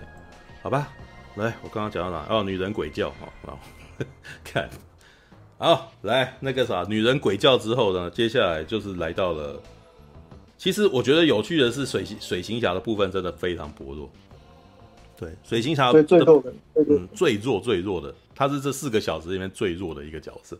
[0.63, 0.89] 好吧，
[1.35, 2.25] 来，我刚刚讲到哪？
[2.35, 3.11] 哦，女人鬼叫，
[3.45, 3.59] 好，
[4.43, 4.67] 看。
[5.59, 9.61] 好，来那个啥，女人鬼叫之后呢，接下来就是来到了。
[10.57, 14.09] 其实我觉得有趣的是水，水水行侠的部分真的非常薄弱。
[15.17, 20.57] 对，水行侠最弱的，嗯，最弱最弱的，他是这四个小时里面最弱的一个角色，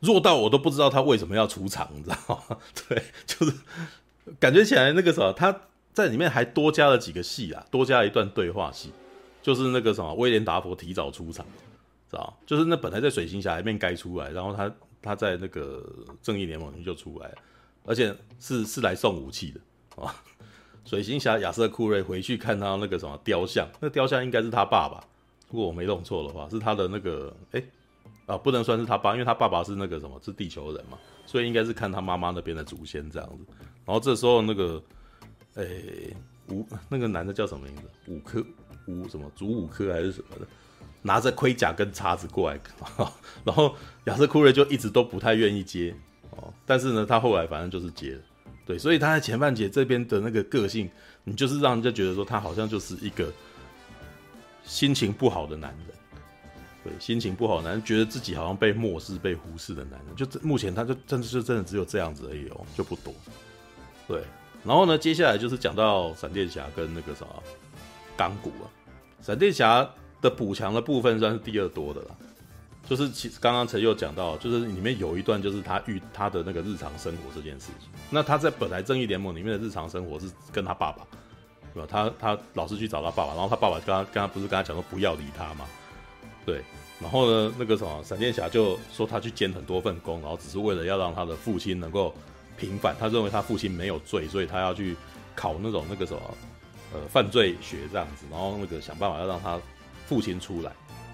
[0.00, 2.16] 弱到我都不知道他为什么要出场，你知道
[2.50, 2.58] 吗？
[2.88, 3.54] 对，就是
[4.38, 5.62] 感觉起来那个什么，他
[5.94, 8.92] 在里面还多加了几个戏啊，多加了一段对话戏，
[9.40, 11.46] 就是那个什么威廉达佛提早出场。
[12.10, 15.84] 知道，就是那本来在水行侠里面该出来，然后他他在那个
[16.22, 17.30] 正义联盟里就出来，
[17.84, 20.14] 而且是是来送武器的啊。
[20.84, 25.04] 水行侠亚瑟库瑞回去看他那个什么雕像，那雕像应该是他爸爸，
[25.50, 27.62] 如果我没弄错的话，是他的那个哎、
[28.24, 33.44] 啊，不能算是他爸，因为他爸爸是那个什么，是地球人嘛，所以应该是看他妈妈那边的祖先这样子。
[33.84, 34.82] 然后这时候那个
[35.56, 35.64] 哎
[36.48, 37.82] 武、欸、那个男的叫什么名字？
[38.06, 38.42] 五科
[38.86, 39.30] 吴什么？
[39.36, 40.46] 主武科还是什么的？
[41.02, 42.58] 拿着盔甲跟叉子过来，
[43.44, 45.94] 然后亚瑟库瑞就一直都不太愿意接
[46.30, 48.20] 哦，但是呢，他后来反正就是接了，
[48.66, 50.90] 对，所以他在前半节这边的那个个性，
[51.24, 53.32] 你就是让人家觉得说他好像就是一个
[54.64, 55.96] 心情不好的男人，
[56.84, 63.14] 对，心情不好的男人觉得自己好像被漠视、被忽视的男人，就目前他就真的就真的只有这样子而已哦，就不多，
[64.06, 64.22] 对，
[64.64, 67.24] 然后呢，接下来就是讲到闪电侠跟那个啥
[68.16, 68.70] 钢骨了，
[69.22, 69.88] 闪电侠。
[70.20, 72.08] 的补强的部分算是第二多的啦，
[72.88, 77.88] 就是其实刚刚陈佑讲到，就是里面有一段就是他遇他的那个日常生活这件事情。
[78.10, 81.06] 那他在本来正义联盟里面的日常生活是跟他爸爸，
[81.74, 81.88] 对吧？
[81.90, 85.66] 他他老是去找他爸爸，然后他爸爸跟他跟他不是跟他讲说不要理他嘛，
[86.46, 86.62] 对。
[87.00, 92.12] 然后呢，那个什么闪电侠就说他去兼很多份工，然后只是为了要让他的父亲能够
[92.56, 92.96] 平反。
[92.98, 94.96] 他认为他父亲没有罪，所以他要去
[95.36, 96.20] 考那种那个什么
[96.94, 99.60] 呃犯罪学这样子，然后那个想办法要让他。
[100.08, 100.70] 父亲出来，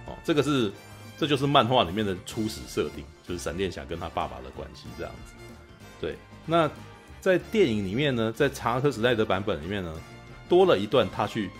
[0.06, 0.70] 哦，这个是，
[1.18, 5.32] 这就是漫画里面的初始设定，就是闪电侠跟他爸爸的关系这样子。
[6.00, 6.70] 对，那
[7.20, 9.92] 在电影里面呢，在查克·史奈德版本里面呢，
[10.48, 11.50] 多了一段他去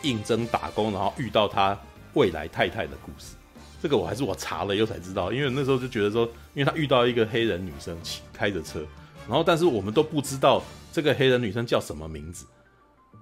[0.00, 1.78] 应征打工，然后遇到他
[2.14, 3.34] 未来太太的故事。
[3.82, 8.80] 这个我还是我查了以后才知道，因为那时候就觉得说，因为他遇到一个黑人女生骑开着车，
[9.28, 12.46] 然后但是我们都不知道这个黑人女生叫什么名字，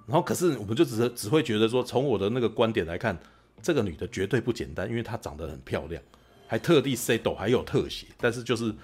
[0.06, 3.18] 然后可是我们就只是只会觉得说，从我的那个观点来看。
[3.62, 6.02] 这个女的绝对不简单，因为她长得很漂亮，
[6.46, 8.74] 还特地塞斗，还有特写，但是就是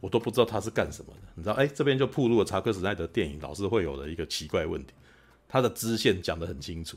[0.00, 1.28] 我都不知道她是干什么的。
[1.34, 4.92] 你知道，哎，这边就暴露了查克·史奈德电影老是会有的一个奇怪问题，
[5.48, 6.96] 他的支线讲得很清楚，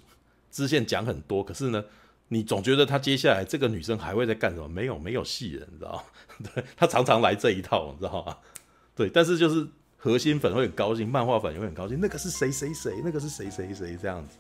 [0.52, 1.84] 支线讲很多，可是呢，
[2.30, 4.68] 你总觉得他接下来这个女生还会在干什么？
[4.68, 6.04] 没有，没有戏了，你知道吗？
[6.56, 8.38] 对，他常常来这一套，你知道吗？
[8.96, 9.68] 对，但是就是
[9.98, 14.38] 核心粉会很高兴，漫画粉也会很高兴，那个是谁谁谁，那个是谁谁谁这样子。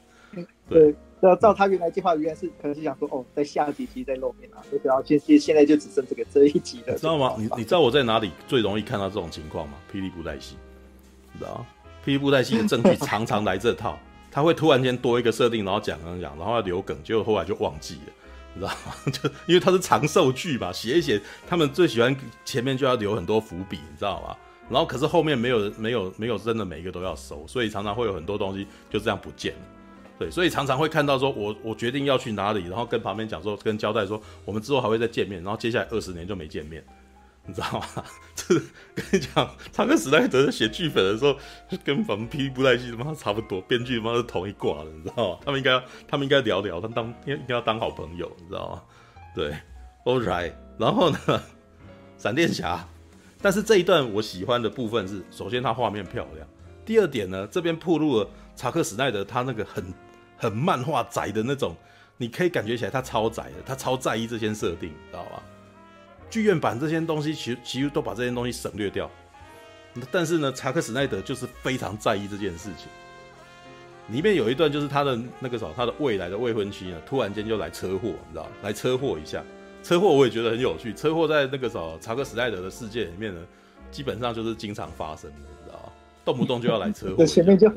[0.70, 0.94] 对，
[1.26, 7.34] 照照他原来计划，原来是可能是想说，哦，在下几集再露面啊，对，然后现现现在就只剩这个这一集了，知道吗？
[7.38, 9.78] 你你知道我在哪里最容易看到这种情况吗？
[9.92, 10.56] 霹雳布袋戏，
[11.34, 11.66] 你知道吗？
[12.06, 13.98] 霹雳布袋戏的证据 常常来这套，
[14.30, 18.14] 他会突然间多一个设定，然后讲讲讲，然后要留梗，结果后来就忘记了，
[18.54, 18.94] 你知道吗？
[19.12, 24.36] 就因为它是长寿剧嘛，写一写，他们最喜欢前面就要留很多伏笔，你知道吗？
[24.70, 29.60] 然后可是后面没有没有没有真的每一个都要收，所以常常会有很多东西就这样不见了。
[30.18, 36.82] 对，所以常常会看到说我，我决定要去哪里，然后跟旁边讲说，跟交代说，我们之后还会再见面，然后接下来二十年就没见面，
[37.46, 37.86] 你知道吗？
[38.34, 38.56] 这
[38.96, 41.36] 跟你讲，查克·史奈德写剧本的时候，
[41.84, 45.40] 跟我们霹雳布袋戏他妈差不多，编剧他妈是同一挂的，你知道吗？
[45.44, 48.82] 他们应该要，他们应该聊聊，他当应该要当好朋友，你知道吗？
[49.36, 49.54] 对
[50.06, 51.18] ，All right，然后呢，
[52.18, 52.88] 闪电侠，
[53.42, 56.48] 但是这一段我喜欢的部分是，首先它画面漂亮，
[56.86, 59.84] 第二点呢，这边铺路了查克·史奈德他那个很。
[60.46, 61.76] 很漫画宅的那种，
[62.18, 65.42] 你可以感觉起来他超宅的，他超在意这些设定，知道吧？
[66.30, 69.10] 剧院版这些东西其实其实都把这些东西省略掉，
[70.12, 72.88] 但是呢，查克·史奈德就是非常在意这件事情。
[74.10, 79.44] 里面有一段就是他的那个什么，他的未来的未婚妻呢，突然间就来车祸，你知道，来车祸一下，
[79.82, 80.94] 车祸我也觉得很有趣。
[80.94, 83.42] 车祸在那个什么查克·史奈德的世界里面呢，
[83.90, 85.92] 基本上就是经常发生的，你知道吧？
[86.24, 87.72] 动不动就要来车祸， 前面就。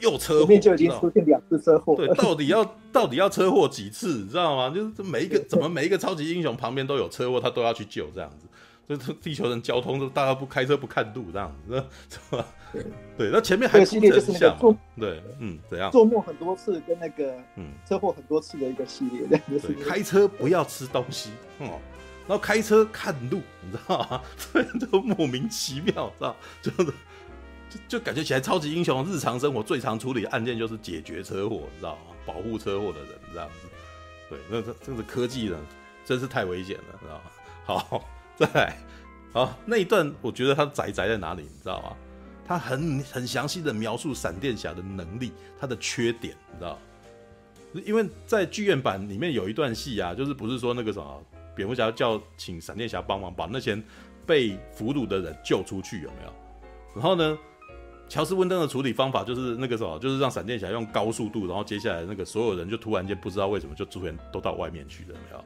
[0.00, 1.94] 又车祸，面就已经出现两次车祸。
[1.96, 4.70] 对，到底要 到底要车祸几次，你知道吗？
[4.74, 8.46] 就是每一个怎么每一个超级英雄旁边都有车祸，他都要去救这样子。
[8.88, 12.44] 这地球人交通都大家不开车不看路这样子，是吧？
[12.72, 12.84] 对
[13.16, 15.88] 对，那前面还系列就是那个做对，嗯，怎样？
[15.92, 21.78] 做梦很多次跟那个嗯车祸很多次的一个系列，对，对，开车不要吃东西哦，
[22.26, 24.20] 然后开车看路，你知道吗？
[24.36, 26.34] 所以就莫名其妙，知道？
[26.60, 26.92] 就是
[27.70, 32.02] 就就感觉起来超级英雄，日常生活最常处理案件就是解决车祸，你知道吗？
[32.26, 33.68] 保护车祸的人这样子。
[34.28, 35.58] 对，那这这个科技呢，
[36.04, 37.22] 真是太危险了，知道吗？
[37.64, 38.04] 好。
[38.38, 38.48] 对，
[39.34, 41.94] 好，那一段我觉得他宅宅在哪里，你知道吗？
[42.46, 45.30] 他很很详细的描述闪电侠的能力，
[45.60, 46.78] 他的缺点，你知道吗？
[47.84, 51.22] 因为在剧院版里面有一段戏啊，就是不是说那个什么
[51.54, 53.78] 蝙蝠侠叫请闪电侠帮忙把那些
[54.26, 56.32] 被俘虏的人救出去，有没有？
[56.94, 57.38] 然后呢，
[58.10, 65.44] 乔斯温登的处理方法就是那个什么，就是让闪电侠用高速度，然后接下来那个所有人就突然间不知道为什么就突然都到外面去了，没有？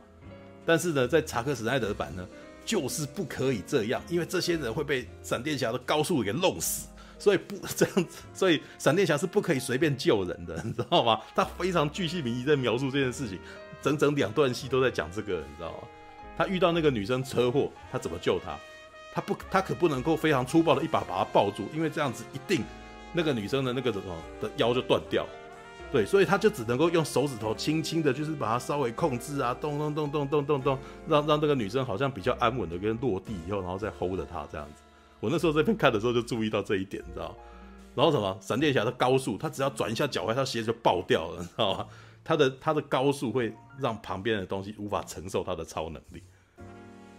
[0.65, 2.27] 但是呢，在查克史奈德版呢？
[2.65, 11.21] 就是不可以这样，因为这些人会被闪电侠的高速给弄死，所以不这样子，所以闪电侠是不可以随便救人的，你知道吗？
[11.35, 13.39] 他非常巨细靡遗在描述这件事情，
[13.83, 15.79] 整整两段戏都在讲这个，你知道吗？
[16.39, 18.57] 他遇到那个女生车祸，他怎么救她？
[19.15, 22.65] 他不，他可不能够非常粗暴的一把把她抱住，因为这样子一定
[23.13, 25.25] 那个女生的那个什么的腰就断掉。
[25.93, 34.83] 对，所以他就只能够用手指头轻轻的，就是把它稍微控制啊，动动动动动动动，让让这个女生好像比较安稳的跟落地以后，然后再 hold 着她这样子。
[35.21, 37.33] 我那时候这边看的时候就注意到这一点，你知道？
[37.95, 38.37] 然后什么？
[38.41, 41.87] 闪电侠的高速，他只要转一下脚踝，他鞋子就爆掉了，你知道吗？
[42.25, 46.21] 他的他的高速会让旁边的东西无法承受他的超能力。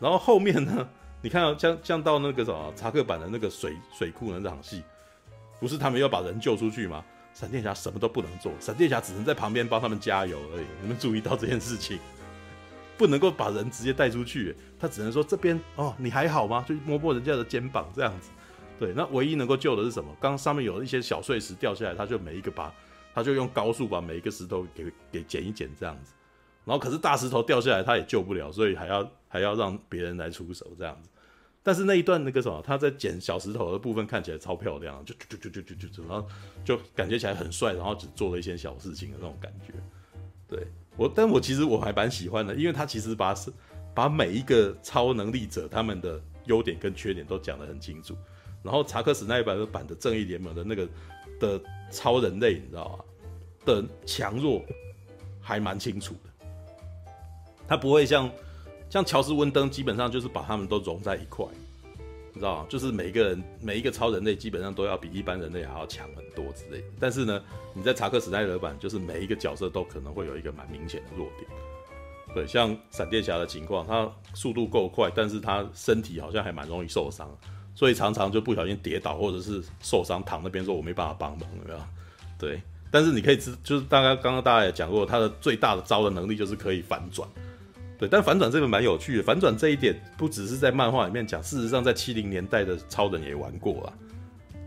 [0.01, 0.85] 然后后面呢？
[1.25, 4.83] 你看像像到那个什么查克版的那个水水库那场戏，
[5.59, 7.03] 不是他们要把人救出去吗？
[7.33, 10.65] 闪电侠什么都不能做，闪电侠只能在旁边帮他们加油而已。
[10.83, 11.97] 你们注意到这件事情，
[12.95, 16.63] 不能够把人直接带出去，他只能说这边哦，你还好吗？
[16.69, 18.29] 就摸摸人家的肩膀这样子。
[18.77, 20.15] 对，那唯一能够救的是什么？
[20.21, 22.71] 刚刚上面有一些小碎石掉下来，他就每一个把，
[23.15, 26.13] 他就用高速把每一个石头给给捡一捡这样子。
[26.65, 31.09] 然后可是大石头掉下来，他也救不了，所以还要还要让别人来出手这样子。
[31.65, 36.27] 但是那一段那个什么，他在捡小石头的部分看起来超漂亮，就就就就就就就，然后
[36.63, 39.73] 就感觉起来很帅，然后只做了一些小事情的那种感觉。
[40.47, 43.51] 对我，但我其实我还蛮喜欢的，因为他其实把是
[43.95, 48.15] 把每一个超能力者他们的优点跟缺点都讲得很清楚。
[48.61, 50.87] 然后查克史奈德版的正义联盟的那个
[51.39, 53.03] 的超人类，你知道吗？
[53.65, 54.63] 的强弱
[55.41, 56.47] 还蛮清楚的，
[57.67, 58.29] 他不会像。
[58.89, 61.45] 像乔斯温登基本上就是把他们都融在一块，
[62.33, 62.65] 你知道吗？
[62.69, 66.83] 就是每一个人每一个超人类基本上都要比一般人类还要强很多之类。
[66.99, 67.41] 但是呢，
[67.73, 71.49] 你在查克史奈德版，就是每一个角色都可能会有一个蛮明显的弱点。
[72.33, 77.29] 对，像闪电侠的情况，他速度够快，但是他身体好像还蛮容易受伤，
[77.73, 81.79] 所以常常就不小心跌倒或者是受伤躺那边说我没办法帮忙，有没有？
[82.37, 87.27] 对，但是你可以知，就是大概刚刚大家也讲过，他的最大的招的能力就是可以反转。
[87.97, 89.23] 对，但反转这个蛮有趣的。
[89.23, 93.93] 反转这一点不只是在漫画里面讲，事实上在七零年代的超人也玩过了，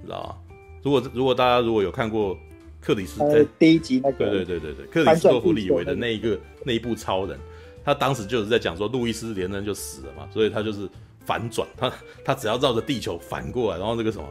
[0.02, 0.54] 知道吗？
[0.82, 2.38] 如果如果大家如果有看过
[2.80, 7.38] 克里斯，呃，第一集那个，对对对对对，克里斯托弗里维的那一个那一部超人，
[7.84, 10.88] 他当时就是在讲说路易斯连恩就死了嘛，所以他就是
[11.26, 11.92] 反转，他
[12.24, 14.26] 他只要绕着地球反过来，然后那个什么，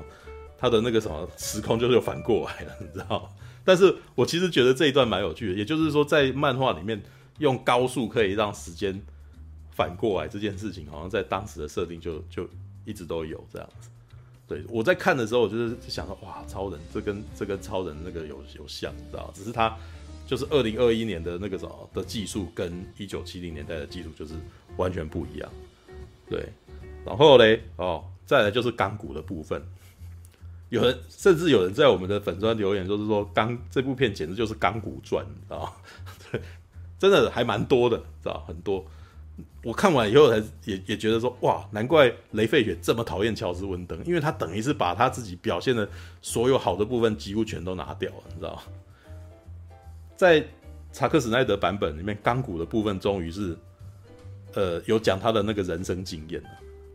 [0.58, 3.30] 他的那个什么时空就是反过来了，你知道吗？
[3.64, 7.00] 但是我其实觉得这一段蛮有趣的，也就是说在漫画里面。
[7.40, 9.00] 用高速可以让时间
[9.72, 12.50] 反过来这件事情，好像在当时的设定就就
[12.84, 13.90] 一直都有这样子。
[14.48, 19.30] 对，我在看的时候，我就是想说，哇，超人这跟这跟超人那个有有像，你知道？
[19.36, 19.78] 只是他
[20.26, 24.34] 就是二零二一年的那个什么的技术，跟一九七零年代的技术就是
[24.78, 25.50] 完全不一样。
[26.30, 26.48] 对，
[27.06, 29.62] 然后嘞，哦，再来就是钢骨的部分，
[30.70, 35.82] 有人甚至有人在我们的粉砖留言，就是说钢这部片简直就是钢骨传，你知道？
[36.32, 36.42] 对。
[37.00, 38.86] 真的还蛮多的，知道很多。
[39.64, 45.88] 我看完以后才也也觉得说，哇，难怪雷费雪这么讨厌乔斯温登，因为他等于是把他自己表现的
[46.22, 48.64] 所有好的部分几乎全都拿掉了，你知道？
[50.16, 50.44] 在
[50.92, 53.56] 查克史奈德版本里面，钢骨的部分终于是，
[54.56, 56.42] 呃，有讲他的那个人生经验。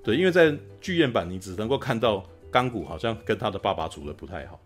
[0.02, 4.58] 对，因为在剧院版你只能够看到钢骨好像跟他的爸爸处的不太好，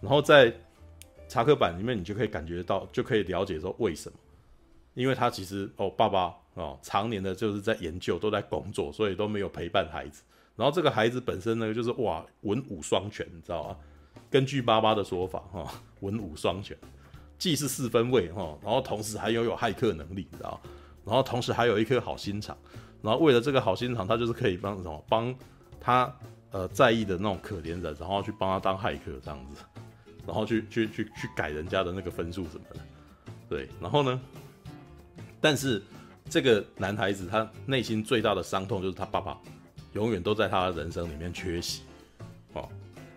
[0.00, 0.50] 然后在
[1.28, 4.16] 查克版里面你就可以感觉到，就可以了解说为什么。
[5.00, 10.22] 因为他其实哦，爸爸哦，常年的就是在研究，都在工作，所以都没有陪伴孩子。
[10.56, 13.76] 然后这个孩子本身呢，就是哇，文武双全，你知道吗？
[14.28, 16.76] 根据爸爸的说法哈、文武双全，
[17.38, 20.60] 既是四分卫哈，然后同时还拥有骇客能力，你知道？
[21.06, 22.54] 然后同时还有一颗好心肠，
[23.00, 25.34] 然后为了这个好心肠，他就是可以帮什么帮
[25.80, 26.14] 他
[26.50, 29.64] 呃在意的那种可怜人，然后去帮他当骇客这样子，
[30.26, 32.80] 然后去去去去改人家的那个分数什么的，
[33.48, 34.20] 对，然后呢，
[35.40, 35.82] 但是
[36.28, 39.36] 这个男孩子他内心最大的伤痛就是他爸爸
[39.94, 41.82] 永远都在他的人生里面缺席
[42.52, 42.68] 哦，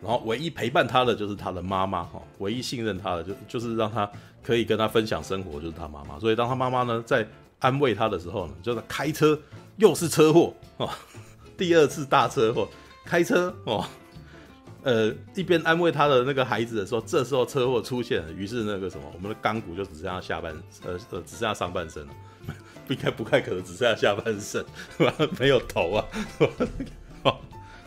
[0.02, 4.10] 然后唯一陪伴他的就是他的妈妈哈，唯一信任他的就就是让他
[4.42, 7.28] 可以跟他分享生活就是他妈妈，所以当他妈妈呢在
[7.60, 9.40] 安慰他的时候呢，就是开车。
[9.78, 10.88] 又是车祸哦，
[11.58, 12.70] 第二次大车祸，
[13.04, 13.84] 开车哦，
[14.84, 20.54] 呃，一边安慰他的那个孩子的时候，这时候车祸出现了，于是那个什么，我们的钢骨就只剩下下半，
[20.86, 22.14] 呃呃，只剩下上半身了，
[22.86, 24.64] 不 应该不太可能只剩下下半身，
[25.40, 26.06] 没有头啊，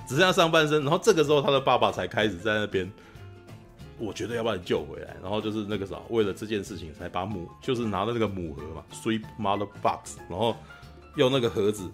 [0.09, 2.91] 只剩下上半身，然后这个时候他的爸爸才开始在那边，
[3.99, 10.57] 我觉得要把你救回来，然后就是那个啥，为了这件事情才把母，就是拿了那个母盒嘛，Sweet Mother Box，然后。
[11.17, 11.91] 用那个盒子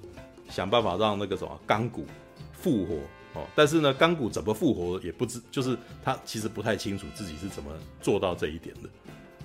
[0.51, 2.05] 想办法让那个什么钢骨
[2.53, 2.97] 复活
[3.35, 8.89] 哦，但是呢，钢骨怎么复活也不知，就是他其实不太清楚自己是怎么做到这一点的。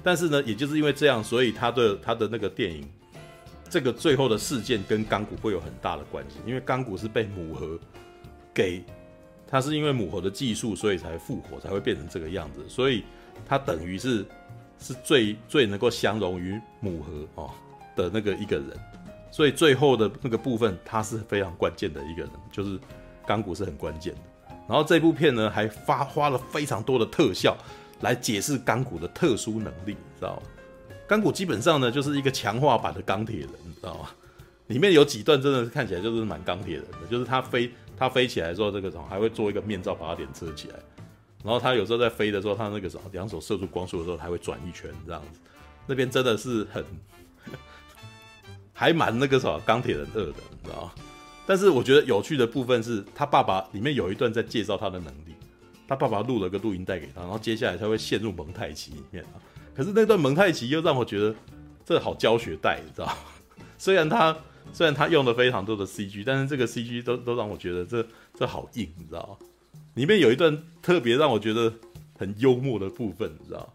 [0.04, 2.88] 但是呢，也就是因为这样，所以他的他的那个电影
[3.70, 7.78] 这个最后的事件跟钢骨会有很大的关系，因为钢骨是被母盒
[8.54, 8.84] 给，
[9.48, 13.04] 他是因为母盒的技术，所以才复活，才会变成这个样子，所以
[13.46, 14.26] 他等于是
[14.80, 17.52] 是最最能够相容于母盒哦
[17.96, 18.68] 的那个一个人。
[19.30, 22.80] 所以最后的那个部分，他是非常关键的一个人，就是
[23.28, 24.20] 钢骨是很关键的。
[24.68, 27.56] 然后这部片呢，还发花了非常多的特效
[28.02, 30.42] 来解释钢骨的特殊能力，知道吗？
[31.08, 34.10] 钢骨基本上呢，就是一个强化版的钢铁人，你知道吗？
[34.68, 40.76] 里面有几段真的是看起来就是蛮钢铁人的，就是他飞他飞起来的时候，这个什么还会做一个面罩把他脸遮起来。
[41.44, 45.40] 然后他有时候在飞的时候，他那个什么两手射出光束的时候，还会转一圈这样子。
[45.86, 46.84] 那边真的是很。
[48.74, 50.92] 还蛮那个什么钢铁人二的，你知道吗？
[51.48, 55.34] 但是我觉得有趣的部分是他爸爸里面有一段在介绍他的能力，
[55.88, 59.40] 他爸爸录了个录音带给他，然后接下来他会陷入蒙太奇里面啊。
[59.74, 61.34] 可是那段蒙太奇又让我觉得
[61.86, 63.18] 这好教学带，你知道？
[63.80, 64.38] 虽然他
[64.74, 68.06] 虽然他用了非常多的 CG，但是这个 CG 都都让我觉得这
[68.38, 69.40] 这好硬，你知道？
[69.94, 71.74] 里面有一段特别让我觉得
[72.20, 73.74] 很幽默的部分，你知道？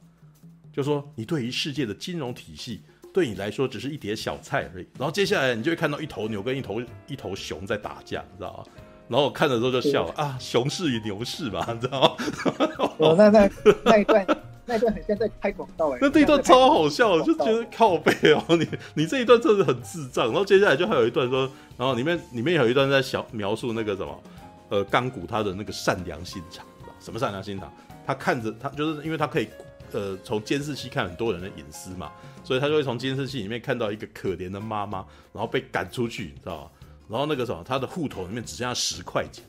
[0.74, 2.82] 就说你对于世界的金融体系。
[3.12, 8.64] 对你来说只是一碟小菜而已，然后接下来你就会看到一头牛跟一头一头熊在打架，你知道吗？
[9.08, 12.16] 然后我看的时候就笑了啊，熊市与牛市嘛，你知道吗？
[12.96, 13.50] 哦，那那
[13.84, 14.26] 那一段
[14.64, 20.28] 那一段很像在拍广告哎，那这一段超好笑的，就觉得靠背哦，你你这一段真的很智障。
[20.28, 21.40] 然后接下来就还有一段说，
[21.76, 24.22] 然后里面里面有一段在小描述那个什么，
[24.70, 26.64] 呃，钢骨他的那个善良心肠，
[26.98, 27.70] 什么善良心肠？
[28.06, 29.48] 他看着他就是因为他可以
[29.92, 32.10] 呃从监视器看很多人的隐私嘛。
[32.44, 34.98] 所以他就会从监视器里面看到一个可怜的妈妈，
[35.32, 36.70] 然后被赶出去，你知道吧？
[37.08, 39.44] 然后那个什么，他的户头里面只剩下十块钱，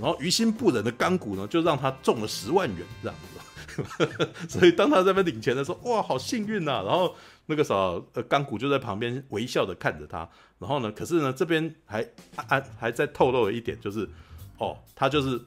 [0.00, 3.28] 然后于心不忍的钢骨呢，就让他中了十万元这样子。
[4.48, 6.82] 所以当他在那边领钱的时候，哇，好幸运呐！
[6.86, 7.14] 然后
[7.46, 10.28] 那个时候，呃，钢骨就在旁边微笑的看着他。
[10.58, 14.08] 然后呢，可是呢，这边还还还在透露了一点，就是
[14.58, 15.40] 哦，他就是。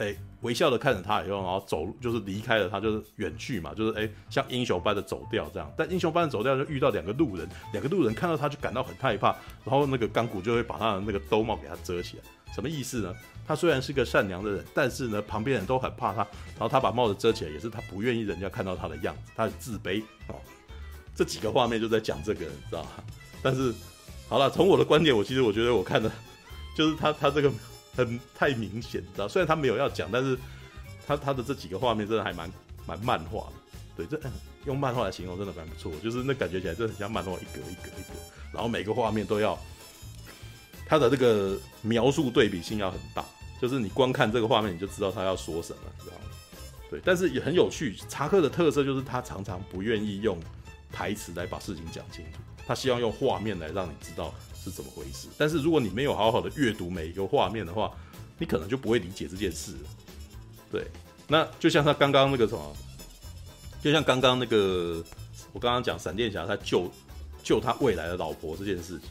[0.00, 5.68] 哎、微笑的看着他以后，然后走，就是离开了他，就是远去嘛，就是哎、像英雄般的走掉这样。
[5.76, 12.22] 但英雄般的走掉，就遇到两个路人，两个路人看到他就感到很害怕，然后那个钢骨就会把他的那个兜帽给他遮起来。
[12.54, 13.14] 什么意思呢？
[13.46, 20.36] 他虽然是个善良的人，但是呢，旁边人都很怕他，然后他把帽子遮起来，也是他不愿意人家看到他的样子，他很自卑哦。
[21.14, 22.90] 这几个画面就在讲这个，你知道吗？
[23.42, 23.74] 但是
[24.28, 26.10] 好了，从我的观点，我其实我觉得我看的，
[26.76, 27.50] 就是他他这个。
[27.98, 29.26] 很太明显，知道？
[29.26, 30.38] 虽然他没有要讲，但是
[31.04, 32.48] 他他的这几个画面真的还蛮
[32.86, 33.52] 蛮漫画的。
[33.96, 34.20] 对，这
[34.66, 38.14] 用漫画来形容真的蛮不错，就是那感觉起来真的很像漫画，一格一格一格，
[38.52, 39.58] 然后每个画面都要
[40.86, 43.24] 他的这个描述对比性要很大，
[43.60, 46.30] 就是你光看这个画面你就知道他要说什么，知道吗？
[46.88, 47.96] 对，但是也很有趣。
[48.08, 50.38] 查克的特色就是他常常不愿意用
[50.92, 54.32] 台词来把事情讲清楚，他希望用画面来让你知道。
[54.62, 55.28] 是怎么回事？
[55.38, 57.90] 但是如果你没有好好的阅读每一个画面的话，
[58.38, 59.72] 你可能就不会理解这件事。
[60.70, 60.86] 对，
[61.26, 62.76] 那就像他刚刚那个什么，
[63.82, 65.02] 就像刚刚那个
[65.52, 66.90] 我刚刚讲闪电侠他救
[67.42, 69.08] 救他未来的老婆这件事情，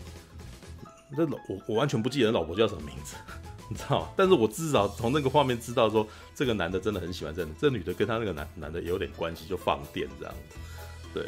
[1.18, 3.16] 那老我我完全不记得老婆叫什么名字，
[3.70, 4.10] 你知道吗？
[4.16, 10.58] 但是我至少从那个画面知道说，这个男的真的很喜欢这女，这女的跟他那个男男的有点关系，就放电这样子。
[11.14, 11.26] 对，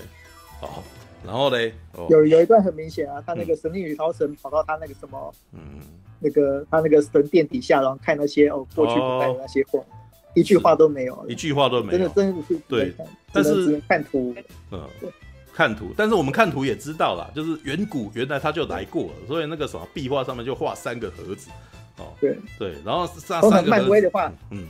[0.62, 0.84] 好。
[1.26, 1.74] 然后嘞，
[2.10, 5.80] 有有一段很明显啊，他那个神力女超神跑到他那个什么，嗯，
[6.20, 9.80] 那个他那个神殿底下，然后看那些哦过去古代的那些画，
[10.34, 12.94] 一句话都没有，一句话都没有，真的真的是对，
[13.34, 14.34] 但是看图，
[14.72, 14.82] 嗯，
[15.54, 21.50] 看图，但是我们看图也知道啦，就是远古原来他就来过了，所以那个什么壁画上面就画三个盒子，
[21.98, 22.38] 哦，对。
[22.58, 24.66] 对，然后上三个漫威的话，嗯，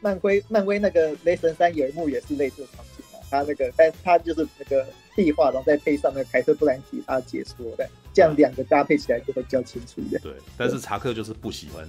[0.00, 3.04] 漫威漫威那个雷神三有一幕也是类似的场景。
[3.05, 10.20] 啊，他那个，但他就是那个壁画，然后再配上那个凯特布兰奇他解说的，这样两个搭配起来就会比较清楚一点。
[10.22, 11.86] 对，但是查克就是不喜欢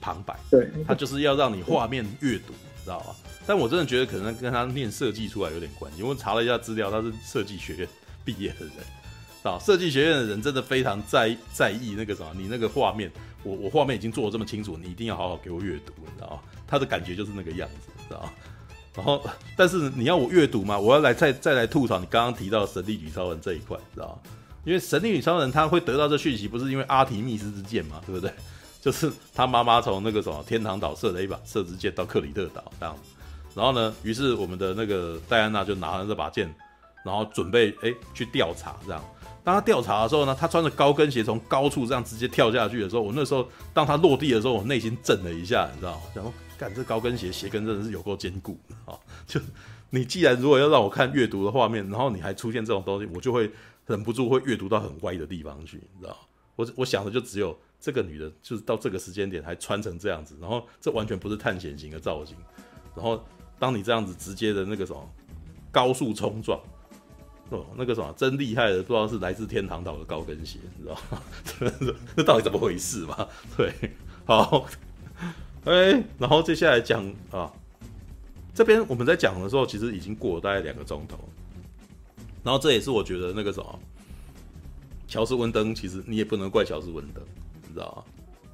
[0.00, 2.52] 旁白，对，他就是要让你画面阅读，
[2.84, 3.16] 知道吧？
[3.46, 7.88] 但我真的觉得可能跟他念设计出来有点关系，因为查了一下资料，他是设计学院
[8.24, 8.74] 毕业的人，
[9.42, 13.10] 啊，设计学院的人真的非常在在意那个什么，你那个画面，
[13.42, 16.42] 我我画面已经做的这么清楚，你一定要好好给我阅读，你知道吗？
[16.68, 18.32] 他的感觉就是那个样子，知道吗？
[18.94, 19.24] 然后，
[19.56, 20.78] 但是你要我阅读吗？
[20.78, 24.20] 我要来再再来吐槽你刚刚提到神力女超人这一块，知道？
[24.64, 28.32] 因为神力女超人她会得到这讯息，不是因为阿提密斯之箭嘛，对不对？
[28.82, 32.96] 就是他妈妈从那个什么天堂岛射了一把射之箭到克里特岛这样。
[33.54, 36.52] 然后呢，于是我们的那个戴安娜就拿了这把剑，
[37.04, 38.74] 然后准备哎去调查。
[38.84, 39.00] 这样，
[39.44, 46.00] 当她调查的时候呢，她穿着高跟鞋从高处这样直接跳下去的时候，我那时候当她落地的时候，我内心震了一下，你知道吗？
[46.14, 46.32] 想说，
[46.62, 48.94] 干这高跟鞋鞋跟真的是有够坚固啊！
[49.26, 49.40] 就
[49.90, 53.50] 你既然如果要让我看阅读的画面，然后你还出现这种东西，我就会
[53.88, 56.16] 忍不住会阅读到很歪的地方去，你知道？
[56.54, 62.36] 我我想的就只有这个女的，就是到这个时间点还穿成这样子，然后这完全不是探险型的造型，
[62.94, 63.20] 然后。
[63.58, 65.08] 当你这样子直接的那个什么
[65.70, 66.58] 高速冲撞，
[67.50, 71.22] 哦，那个什么真厉害的，不知道是来自天堂岛的高跟鞋，你知道吗？
[71.44, 71.70] 这
[72.16, 73.28] 这到底怎么回事嘛？
[73.56, 73.72] 对，
[74.24, 74.66] 好，
[75.64, 77.52] 哎，然后接下来讲啊，
[78.54, 81.18] 这边我们在讲的时候，其实已经过了大概两个钟头，
[82.42, 83.78] 然后这也是我觉得那个什么
[85.06, 87.22] 乔斯温登，其实你也不能怪乔斯温登，
[87.66, 88.04] 你知道吗？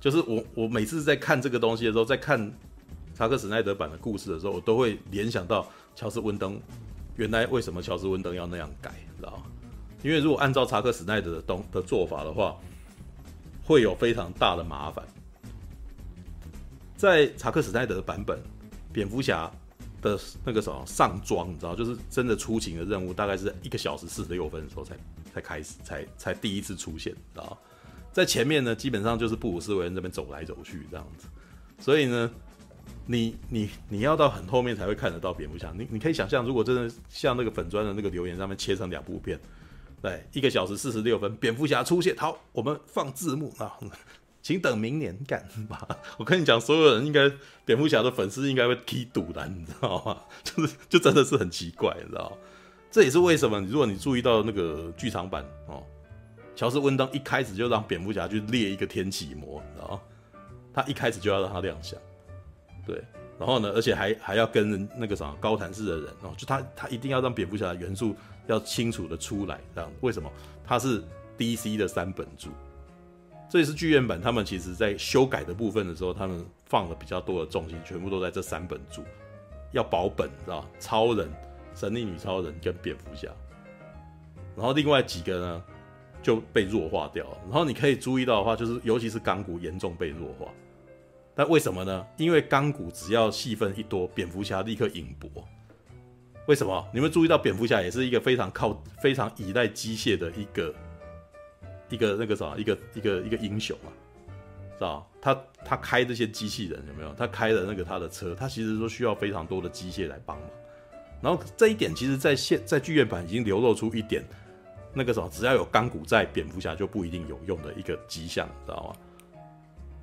[0.01, 2.53] 就是我我每次在看这个东西的时候，在看。
[3.15, 6.57] 查克史奈德版的故事的时候，我都会联想到乔斯温登。
[7.17, 9.43] 原来为什么乔斯温登要那样改，你知道吗？
[10.05, 12.57] 因为如果按照查克史奈德的东的做法的话，
[13.65, 15.05] 会有非常大的麻烦。
[16.99, 18.39] 在查克史奈德的版本，
[18.93, 19.51] 蝙蝠侠
[20.03, 24.97] 的那个什么上妆，你知道，就是真的出勤的任务，大概是一个小时四十六分的时候才
[25.33, 27.57] 才开始，才才第一次出现，知道？
[28.13, 31.29] 在前面呢，基本上就是布鲁斯韦恩这边走来走去这样子，
[31.79, 32.31] 所以呢。
[33.11, 39.39] 你你你要到很后面才会看得到蝙蝠侠，你你可以想象，如果真的像那个粉砖的那个留言上面切成两部片，
[40.03, 43.79] 对，一个小时四十六分，蝙蝠侠出现，好，我们放字幕啊，
[44.49, 45.87] 请等明年干吧。
[46.17, 47.31] 我跟你讲，所有人应该
[47.67, 50.23] 蝙蝠侠的粉丝应该会踢赌的，你知道吗？
[50.43, 52.33] 就是就真的是很奇怪，你知道？
[52.91, 55.83] 这也是为什么，如果你注意到那个剧场版哦，
[56.57, 60.01] 乔斯温登一开始就让蝙蝠侠去列一个天启魔，你知道吗？
[60.73, 62.01] 他一开始就要让他亮相。
[62.87, 63.05] 对，
[63.39, 70.33] 然后呢，而且还还要跟那个什么高谭市的人哦，就他他一定要让蝙蝠侠的元素要清楚的出来，这样为什么？
[70.65, 71.05] 他是
[71.37, 72.49] DC 的三本柱，
[73.51, 79.03] 这也是剧院版他们其实在修改的部分的时候，他们放了比较多的重心，全部都在这三本柱，
[79.73, 81.31] 要保本，知道超人、
[81.75, 83.29] 神力女超人跟蝙蝠侠，
[84.55, 85.65] 然后另外几个呢
[86.23, 87.39] 就被弱化掉了。
[87.45, 90.53] 然后你可以注意到的话，就是尤其是钢骨严重被弱化。
[91.35, 92.05] 但为什么呢？
[92.17, 95.31] 因为钢骨只要戏份一多，蝙蝠侠立刻引博。
[96.49, 96.87] 为什么？
[96.93, 100.75] 你们注意到蝙蝠侠也是一个非常靠、非常依赖机械的一个
[101.89, 103.89] 一个那个啥，一个一个一个英雄啊，
[104.75, 105.07] 是吧？
[105.21, 107.13] 他他开这些机器人有没有？
[107.15, 110.49] 他开的那个他的车，他其实都需要非常多的机械来帮忙。
[111.21, 114.25] 然后这一点，其实在现在剧院版已经流露出一点
[114.95, 118.97] 那个什么，只要有钢骨在，蝙蝠侠就不一定有用的一个迹象，知道吗？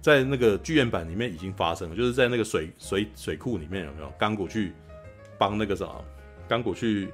[0.01, 4.73] 在那个剧院版里面已经发生了，就是在那个水水水库里面有没有钢骨去
[5.37, 6.05] 帮那个什么
[6.47, 7.09] 钢骨去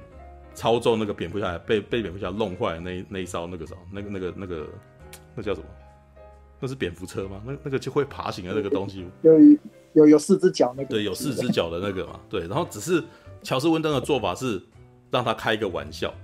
[0.54, 4.66] 操纵那个蝙蝠侠被被蝙蝠侠弄坏那那一艘那个什么那个那个那个
[5.34, 5.66] 那叫什么？
[6.60, 7.42] 那是蝙蝠车吗？
[7.44, 9.06] 那那个就会爬行的那个东西？
[9.22, 9.32] 有
[9.94, 10.88] 有有四只脚那个？
[10.88, 12.20] 对，有四只脚的那个嘛？
[12.28, 12.42] 对。
[12.42, 13.02] 然后只是
[13.42, 14.62] 乔斯温登的做法是
[15.10, 16.14] 让他开一个玩笑，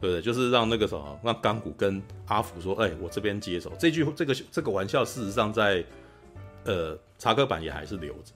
[0.00, 0.22] 对不对？
[0.22, 5.84] 就是让那个什么让钢骨跟阿福说：“哎，我这边接手。”这句这个这个玩笑事实上在。
[6.66, 8.32] 呃，查克版也还是留着，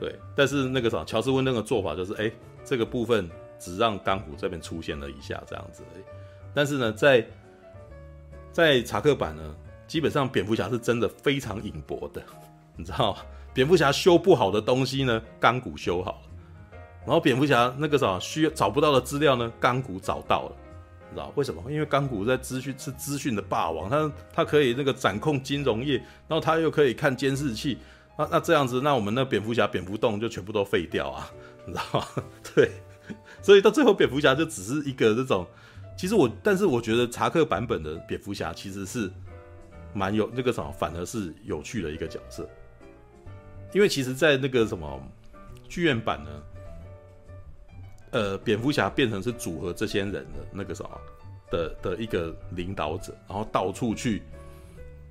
[0.00, 2.28] 对，但是那个啥，乔斯温登的做法就是，哎，
[2.64, 6.04] 这个部分只让钢骨这边出现了一下这样子而已。
[6.54, 7.26] 但是呢，在
[8.52, 9.54] 在查克版呢，
[9.86, 12.22] 基本上蝙蝠侠是真的非常隐薄的，
[12.76, 13.18] 你知道吗？
[13.52, 16.28] 蝙蝠侠修不好的东西呢，钢骨修好了，
[17.04, 20.56] 然后蝙蝠侠那个啥需要找不到的资料呢，钢骨找到了。
[21.10, 21.62] 你知道为什么？
[21.70, 25.96] 因为钢骨在资讯是资讯的霸王，他他可以那个掌控金融业，
[26.26, 27.78] 然后他又可以看监视器，
[28.18, 31.30] 那那这样子，那我们那蝙蝠侠蝙蝠洞就全部都废掉啊，
[31.66, 32.06] 你知道吗？
[32.56, 32.72] 对，
[33.44, 35.46] 所以到最后蝙蝠侠就只是一个这种，
[35.98, 39.10] 其实我，但是我觉得查克版本的蝙蝠侠其实是
[39.92, 42.48] 蛮有那个什么，反而是有趣的一个角色，
[43.74, 44.98] 因为其实，在那个什么
[45.68, 46.30] 剧院版呢，
[48.12, 50.90] 呃，蝙蝠侠变成是组合这些人的那个什么
[51.50, 54.22] 的的一个领导者，然后到处去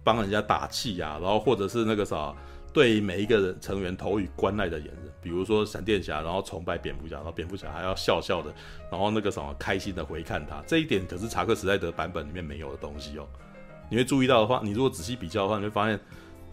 [0.04, 2.34] 帮人家打气呀、然后或者是那个啥。
[2.74, 8.54] 对每一个人成员投以关爱的眼神，比如说闪电侠，然后崇拜蝙蝠侠，然后蝙蝠侠还要笑笑的，
[8.92, 13.26] 然后那个什么开心的回看他，这一点可是查克史奈德版本里面没有的东西哦。
[13.90, 16.00] 你会注意到的话，你如果仔细比较的话，你会发现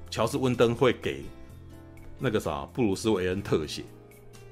[0.09, 1.25] 乔斯温登会给
[2.19, 3.83] 那个啥布鲁斯韦恩特写，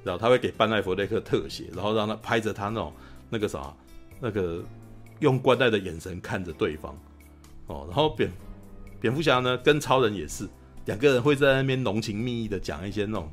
[0.03, 2.93] 然后他会给班奈弗雷克特写，然后让他拍着他那种
[3.31, 3.75] 那个啥
[4.21, 4.63] 那个
[5.21, 6.97] 用关爱的眼神看着对方
[7.67, 7.85] 哦。
[7.89, 8.31] 然后蝙
[9.01, 10.49] 蝙蝠侠呢，跟超人也是。
[10.87, 13.31] 两个人会在那边浓情蜜意的讲一些那种，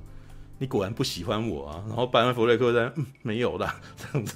[0.58, 4.36] 你果然不喜欢我啊，然后班艾弗雷克在嗯没有啦， 这样子，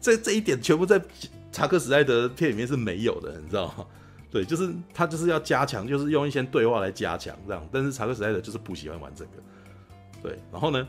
[0.00, 1.00] 这这一点全部在
[1.50, 3.86] 查克史奈德片里面是没有的，你知道吗？
[4.30, 9.30] 对，就是他就是要加强，就是用一些对话来加强这样，但是查克史奈德就是不喜欢玩这个，
[10.22, 10.86] 对，然后呢，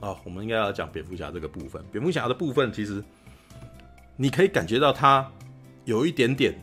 [0.00, 3.04] 啊，我们应该要讲蝙蝠侠这个部分，蝙蝠侠的部分其实
[4.16, 5.30] 你可以感觉到他
[5.84, 6.58] 有一点点，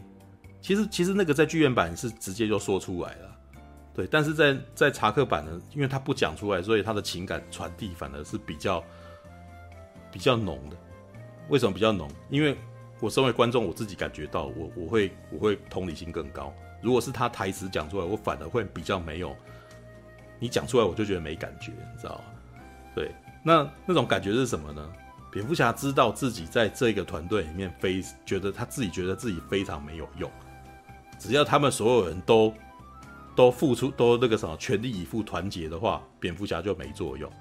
[0.59, 3.26] 其实其实那个在剧院版是直接就说出来了。
[3.97, 8.83] 对，但是在在查克版呢，因为他不讲出来，所以他的情感传递反而是比较
[10.11, 10.77] 比较浓的。
[11.49, 12.07] 为什么比较浓？
[12.29, 12.55] 因为
[12.99, 16.53] 我身为观众，我自己感觉到我，我我会我会同理心更高。
[16.79, 19.35] 如果是他台词讲出来，我反而会比较没有。
[20.37, 22.25] 你讲出来，我就觉得没感觉，你知道吗？
[22.93, 24.93] 对，那那种感觉是什么呢？
[25.31, 30.31] 蝙蝠侠知道自己在这个团队里面非觉得他自己觉得自己非常没有用，
[31.17, 32.53] 只要他们所有人都。
[33.37, 37.31] 都付出，都那个什么，全力以赴团结的话，蝙蝠侠就没作用。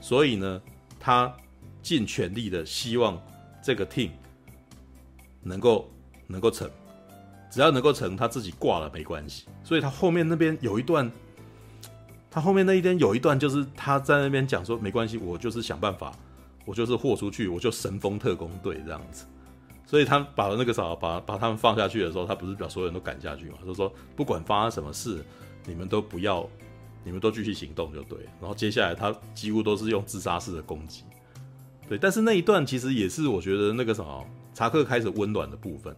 [0.00, 0.60] 所以呢，
[0.98, 1.32] 他
[1.80, 3.22] 尽全力的希望
[3.62, 4.10] 这个 team
[5.42, 5.88] 能够
[6.26, 6.68] 能够成，
[7.48, 9.44] 只要能够成，他自己挂了没关系。
[9.62, 11.08] 所以他后面那边有一段，
[12.32, 16.12] 他后面那一天有一段，就是他在那边讲说，没关系，我就是想办法，
[16.64, 19.24] 我就是豁出去，我就神风特工队这样子。
[19.86, 23.58] 所以他把那个啥，把把他们放下去的时候，他不是把所有人都赶下去嘛？
[23.64, 25.24] 就说不管发生什么事。
[25.66, 26.46] 你们都不要，
[27.02, 28.18] 你们都继续行动就对。
[28.38, 31.04] 然后接下来他几乎都是用自杀式的攻击，
[31.88, 31.96] 对。
[31.96, 35.96] 但是那一段其实也是我觉得那个什么查克开始温暖的部分，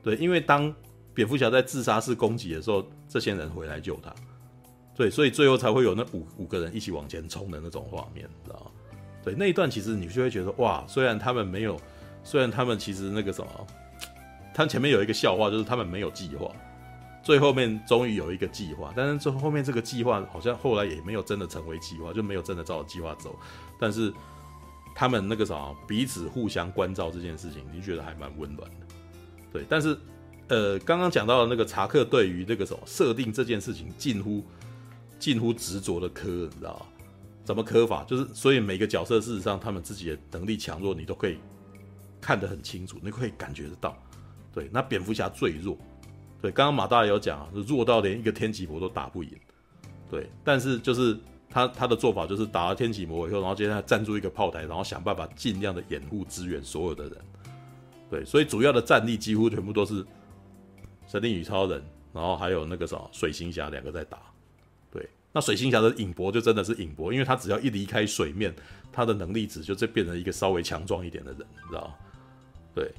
[0.00, 0.14] 对。
[0.14, 0.72] 因为当
[1.12, 4.14] 蝙蝠侠在自杀式攻击的时候，这些人回来救他，
[4.94, 5.10] 对。
[5.10, 8.70] 所以最后才会有那五五个人一起往前冲的那种画面，知道吗？
[9.24, 9.34] 对。
[9.36, 11.76] 那一段其实你就会觉得哇，虽然他们没有，
[12.24, 13.66] 虽然他们其实那个什么，
[14.52, 16.50] 他前面有一个笑话，就是他们没有计划。
[17.22, 23.38] 最后面终于有一个计划，但是最后面这个计划好像后来也没有真的成为计划，就没有真的照着计划走。
[23.78, 24.12] 但是
[24.94, 28.86] 他们那个啥，彼此互相关照这件事情，你觉得还蛮温暖的。
[29.52, 29.96] 对，但是
[30.48, 34.44] 呃，刚刚讲到的那个查克对于那个什么设定这件事情近乎
[35.18, 36.86] 近乎执着的磕，你知道吗？
[37.42, 38.04] 怎么磕法？
[38.04, 41.38] 就是所以每个角色事实上他们自己的能力强弱，你都可以
[42.24, 43.94] 看得很清楚，你可以感觉得到。
[44.50, 45.76] 对，那蝙蝠侠最弱。
[46.40, 49.30] 对，刚刚马大有讲啊，弱到连一个天启魔都打不赢。
[50.10, 51.18] 对，但是就是
[51.50, 57.12] 他他的做法就是打了天启魔以后，然后接下来站住一个炮台，然后想办法尽量的掩护支援所有的人。
[58.10, 60.02] 对，所以主要的战力几乎全部都是
[61.06, 64.18] 神力女超人，然后还有那个什么水行侠两个在打。
[64.90, 68.54] 对，那水行侠的影博就真的是影博，因为他只要一离开水面，
[68.92, 71.94] 他的能力值就这变成一个稍微强壮一点的人，你知道吗？
[72.74, 72.92] 对。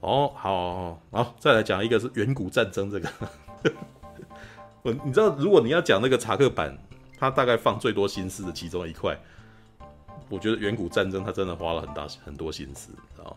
[0.00, 3.08] 哦，好，好，好，好，再来讲一个是远古战争这个。
[4.82, 6.78] 我你知道，如果你要讲那个查克版，
[7.18, 9.18] 他大概放最多心思的其中一块，
[10.28, 13.36] 我觉得远古战争他真的花了很大很多心思，知道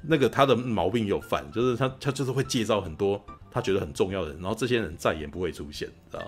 [0.00, 3.20] 那个他的毛病有犯，就是他他就是会介绍很多
[3.50, 6.22] 他觉得很重要的人，然后这些人再也不会出现，知道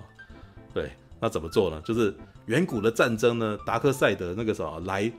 [0.75, 0.91] 对，
[1.21, 1.81] 那怎么做呢？
[1.87, 2.15] 就是
[2.47, 5.11] 远古的战争呢，达克赛德那个什么来。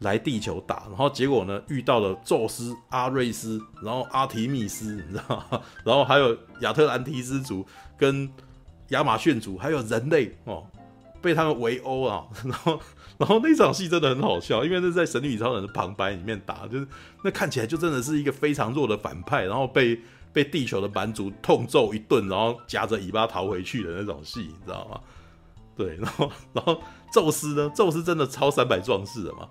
[0.00, 5.60] 来地球打，然后结果呢，遇到了宙斯、阿瑞斯，然后阿提密斯，你知道吗？
[5.84, 8.30] 然后还有亚特兰提斯族跟
[8.88, 10.64] 亚马逊族，还有人类哦，
[11.20, 12.24] 被他们围殴啊。
[12.44, 12.80] 然后，
[13.18, 16.86] 然后那场戏真的很好笑，因为那是在《神女超人》的旁白里面打，就是
[17.24, 20.00] 那看起来就真的是一个非常弱的反派，然后被
[20.32, 25.00] 被地球的蛮族痛揍一顿，然后夹着尾巴逃回去的那种戏，你知道吗？
[25.76, 26.80] 对，然后，然后
[27.12, 27.70] 宙斯呢？
[27.74, 29.48] 宙斯真的超三百壮士的嘛？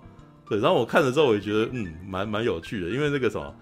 [0.48, 3.54] 对，然后我看了之后，我也觉得嗯，蛮蛮有趣的，因为那个什么，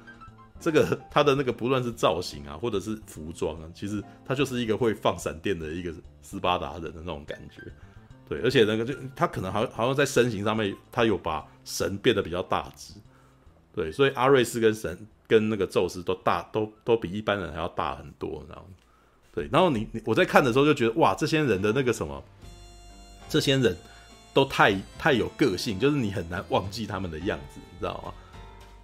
[0.61, 7.63] 这个他的那个不论是造型啊，或者是服装啊，其实他就是一个会放闪电的一个斯巴达人的那种感觉。
[8.29, 12.95] 对，而且那个就他可能好好像在身形上面，他有把神变得比较大只，
[13.73, 18.67] 对，所以阿瑞斯跟神跟那个宙斯都大，都都比一般人还要大很多，然后，
[19.33, 22.23] 对，然后你你我在看的时候就觉得哇，这些人的那个什么，
[23.29, 23.77] 这些人
[24.37, 28.13] 都太太有个性，就是你很难忘记他们的样子，你知道吗？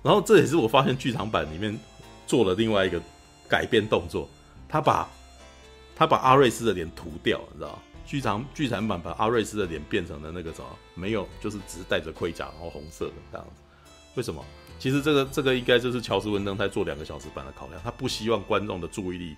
[0.02, 1.78] 然后这也是我发现剧场版里面
[2.26, 2.98] 做了另外一个
[3.46, 4.26] 改变动作，
[4.66, 5.06] 他把
[5.94, 7.78] 他把阿瑞斯的脸涂掉，你知道？
[8.06, 13.52] 剧场剧场版把阿瑞斯的脸变成了那个什么，没有，就是只是戴着盔甲，然后红色的这样子。
[14.14, 14.42] 为什么？
[14.78, 19.36] 其实这个这个应该就是乔斯温登在做两个小时版的考量，他不希望观众的注意力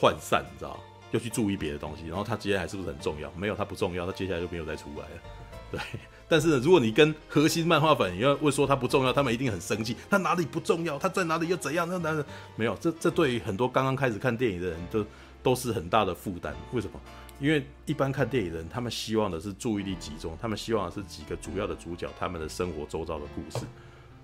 [0.00, 0.80] 涣散，你知道？
[1.10, 3.30] 又去注意别的东西，然后他接下来是不是很重要？
[3.32, 5.22] 没有，他不重要，他接下来就没有再出来了。
[5.70, 5.80] 对，
[6.28, 9.94] 但是，如果你跟核心漫画粉，要会说他不重要，他们一定很生气。
[10.08, 10.98] 他哪里不重要？
[10.98, 11.86] 他在哪里又怎样？
[11.88, 12.24] 那那
[12.56, 15.06] 没有，这这对于很多刚刚开始看电影的人都
[15.42, 16.54] 都是很大的负担。
[16.72, 16.98] 为什么？
[17.38, 23.64] 因为一般看电影的人，他们希望的是注意力集中，他们希望的是几个主要的主角他们的生活周遭的故事，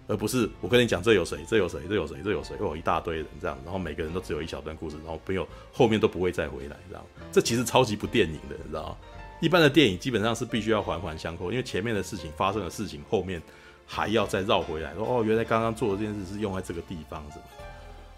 [0.07, 8.97] 而不是我跟你讲这有谁，这有谁，这有谁，这有谁，有一大堆人这样，然后每个人都只有一小段故事，然后没有后面都不会再回来，这样，这其实超级不电影的，你知道吗？
[9.41, 13.43] 一般的电影基本上是必须要环环相扣，因为前面的事情发生的事情，后面
[13.87, 17.45] 还要再绕回来，说哦，原来刚刚做的这件事是用在这个地方什么，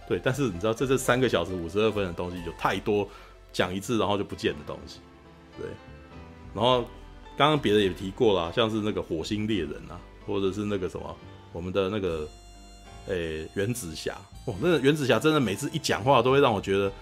[0.09, 0.21] 对。
[0.23, 3.09] 但是你知道，这这三个小时五十二分的东西有太多。
[3.53, 5.01] 讲一次然后就不见的东西，
[5.57, 5.67] 对。
[6.55, 6.83] 然后
[7.39, 11.17] 刚刚别的也提过了，像是那个火星猎人啊，或者是那个什么
[11.57, 12.29] 我们的那个
[13.09, 16.93] 诶、欸、原子侠哦，那个原子侠真的每次一讲话都会让我觉得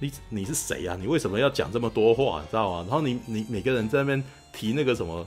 [0.00, 0.96] 你你是谁啊？
[1.00, 2.40] 你为什么要讲这么多话？
[2.40, 2.86] 你知道吗？
[2.88, 5.24] 然后你你每个人在那边提那个什么，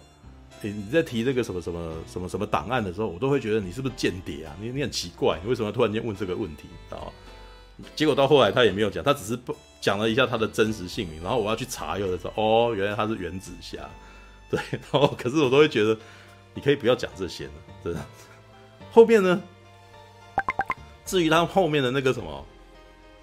[0.61, 4.53] 你你在提那个什么什么什么什么档案的时候，我都会觉得你是不是间谍啊？
[4.59, 6.63] 你你很奇怪，你为什么突然间问这个问题？
[6.89, 7.11] 知道吗？
[7.95, 13.89] 结果到后来他也没有讲，他只是不讲了一下他的真实姓名，然后我要去查，又的时候，哦，原来他是原子侠，
[14.49, 15.97] 对，然后可是我都会觉得，
[16.53, 17.51] 你可以不要讲这些了，
[17.82, 18.05] 真的。
[18.95, 19.43] 后面呢，
[21.05, 22.45] 至于他后面的那个什么，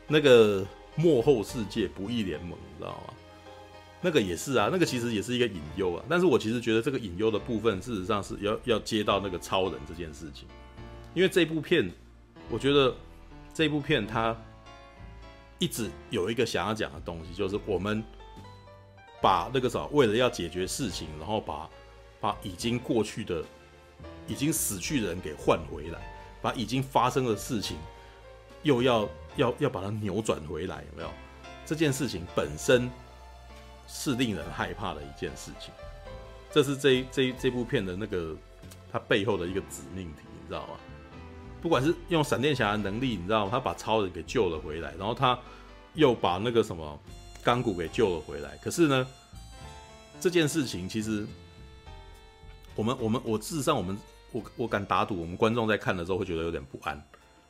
[0.07, 0.67] 那个
[0.97, 3.15] 幕后世界不义联盟，你知道吗？
[4.03, 10.47] 那个也是啊，那个其实也是一个隐忧啊，但是我其实觉得这个隐忧的部分，事实上是要要接到那个超人这件事情，
[11.15, 11.91] 因为这部片，
[12.51, 12.95] 我觉得。
[13.55, 14.35] 这部片它
[15.59, 18.03] 一直有一个想要讲的东西，就是我们
[19.21, 21.69] 把那个什么，为了要解决事情，然后把
[22.19, 23.45] 把已经过去的、
[24.27, 25.99] 已经死去的人给换回来，
[26.41, 27.77] 把已经发生的事情
[28.63, 31.11] 又要要要把它扭转回来，有没有？
[31.65, 32.91] 这件事情本身
[33.87, 35.73] 是令人害怕的一件事情，
[36.51, 38.37] 这是这这这部片的那个
[38.91, 40.75] 它背后的一个指命题，你知道吗？
[41.61, 43.51] 不管是用闪电侠的能力，你知道吗？
[43.53, 45.39] 他把超人给救了回来，然后他
[45.95, 47.01] 又把那个什么
[47.45, 48.57] 钢骨给救了回来。
[48.57, 49.07] 可是呢，
[50.21, 51.25] 这件事情其实
[52.75, 53.97] 我们我们我事实上我们
[54.33, 57.01] 我我敢打赌，我们观众在看的时候会觉得有点不安。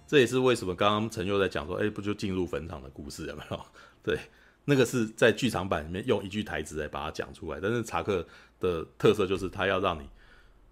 [0.06, 3.60] 这也是为什么刚刚陈佑在讲说，哎，不就进入坟场的故事有没有？
[4.02, 4.18] 对，
[4.64, 7.58] 那个是在剧场版里面用一句台词来把它讲出来。
[7.60, 8.26] 但是查克
[8.60, 10.06] 的特色就是他要让你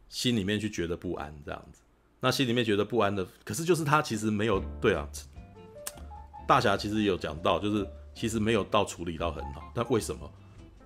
[0.09, 1.83] 心里面去觉得不安，这样子。
[2.21, 5.09] 那心里面觉得不安的，可是就是他其实没有对啊。
[6.47, 9.73] 大侠其实也有讲到，就是其实没有到处理到很好。
[9.75, 10.31] 但为什么？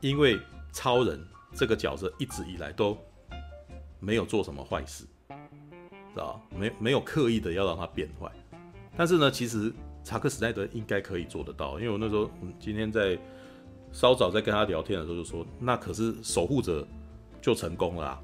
[0.00, 0.38] 因为
[0.72, 2.96] 超人这个角色一直以来都
[3.98, 5.04] 没有做什么坏事，
[6.12, 6.40] 知道？
[6.56, 8.30] 没没有刻意的要让他变坏。
[8.96, 9.72] 但是呢，其实
[10.02, 13.18] 查克·史奈德应该可以做得到，因为我那时候，今天在
[13.92, 16.86] 稍早在跟他聊天的时候就说，那可是守护者
[17.40, 18.20] 就成功了，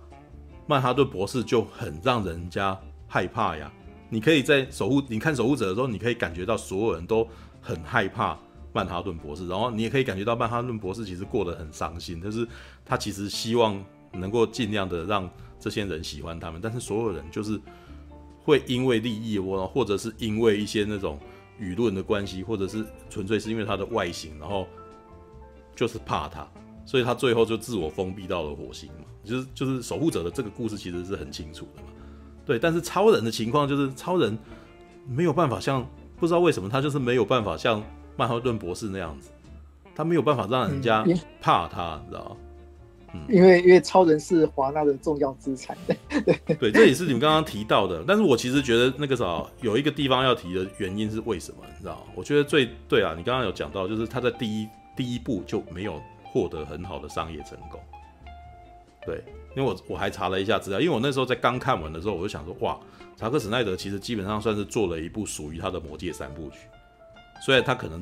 [0.67, 2.79] 曼哈顿博士就很让人家。
[3.13, 3.69] 害怕呀！
[4.09, 7.27] 你可以在守护，你看守护者的时候，你可以感觉到所有人都
[7.61, 8.39] 很害怕
[8.73, 12.47] 曼哈顿博士，然后你也可以感觉到曼哈顿博士其实过得很伤心，就是
[12.85, 15.29] 他其实希望能够尽量的让
[15.61, 17.61] 这些人喜欢他们，但是所有人就是
[18.43, 21.19] 会因为利益或或者是因为一些那种
[21.61, 24.67] 舆论的关系，或者是纯粹是因为他的外形，然后
[25.77, 26.49] 就是怕他，
[26.87, 31.89] 所以他最后就自我封闭到了火星嘛，就是就是守护者的这个故事其实是很清楚的嘛。
[32.47, 34.37] 对，但是超人的情况就是超人
[35.07, 35.87] 没有办法像，
[36.19, 37.83] 不知道为什么他就是没有办法像
[38.17, 39.31] 曼哈顿博士那样子，
[39.95, 41.05] 他没有办法让人家
[41.41, 42.37] 怕他，嗯、你知道吗？
[43.13, 45.77] 嗯，因为因为超人是华纳的重要资产。
[45.87, 45.97] 对
[46.57, 48.05] 对，这也是你们刚刚提到的。
[48.07, 51.59] 但是我其实觉得那个啥，有一个地方要提的原因是为什么？
[51.73, 52.03] 你知道吗？
[52.15, 57.81] 我觉得最对啊，你刚刚有讲到，就是他在第一第一部就没有获得很好的商业成功。
[59.05, 59.23] 对。
[59.57, 62.79] 因为我我还查了一下资料，因为我那时候在刚看完的时候，我就想说，哇，
[63.17, 66.69] 查克·史奈德其实基本上算是做了一部属于他的《魔戒》三部曲，
[67.45, 68.01] 虽然他可能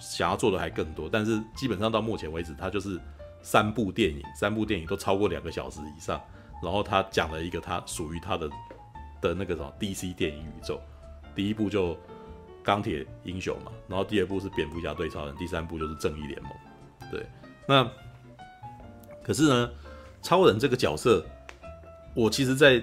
[0.00, 2.98] 想要做的还更多，但是基本上到目前为止，他就是
[3.42, 6.20] 三部电影，三部电影都超过两个小时以上，
[6.62, 8.48] 然后他讲了一个他属于他的
[9.20, 10.80] 的那个什么 DC 电影宇宙，
[11.34, 11.96] 第一部就
[12.62, 16.52] 钢铁英雄嘛，然后第二部是蝙蝠侠对超人，第三部就是正义联盟。
[17.10, 17.26] 对，
[17.66, 17.88] 那
[19.22, 19.70] 可是呢，
[20.20, 21.24] 超人这个角色，
[22.14, 22.82] 我其实，在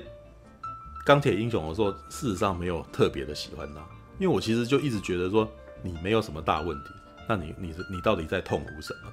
[1.06, 3.82] 钢铁英雄的时候，事实上没有特别的喜欢他，
[4.18, 5.48] 因为我其实就一直觉得说
[5.84, 6.90] 你没有什么大问题，
[7.30, 9.12] 那你你是你到底在痛苦什么？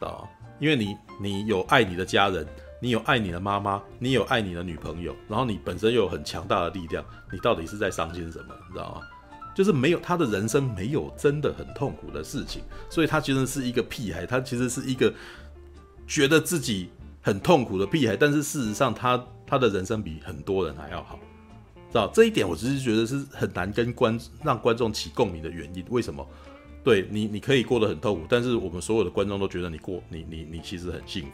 [0.00, 0.28] 知道吗？
[0.62, 2.46] 因为你你有爱你的家人，
[2.80, 8.54] 你有爱你的妈妈，你有爱你的女朋友，然后你本身又有很强大的力量，你到底是在伤心什么？
[8.68, 9.00] 你知道吗？
[9.56, 15.12] 就是没有他的人生没有真的很痛苦的事情，所以他其实是一个屁孩，他其实是一个
[16.06, 16.90] 觉得自己
[17.20, 21.18] 很痛苦的屁孩，但是事实上他他的人生比很多人还要好，
[21.90, 25.84] 知道这一点，我其实觉得是很难跟观让观众起共鸣的原因。
[25.90, 26.24] 为什么？
[26.84, 31.30] 对你你可以过得很痛苦，但是我们所有的观众都觉得你过你你你其实很幸福，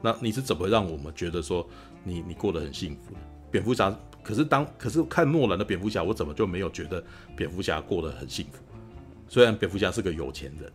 [0.00, 1.66] 那你是怎么让我们觉得说
[2.04, 3.14] 你你过得很幸福？
[3.50, 3.96] 蝙蝠侠。
[4.22, 7.00] 可是当可是看诺兰的蝙蝠侠，我怎么就没有觉得
[7.36, 8.58] 蝙蝠侠过得很幸福？
[9.28, 10.72] 虽然蝙蝠侠是个有钱人，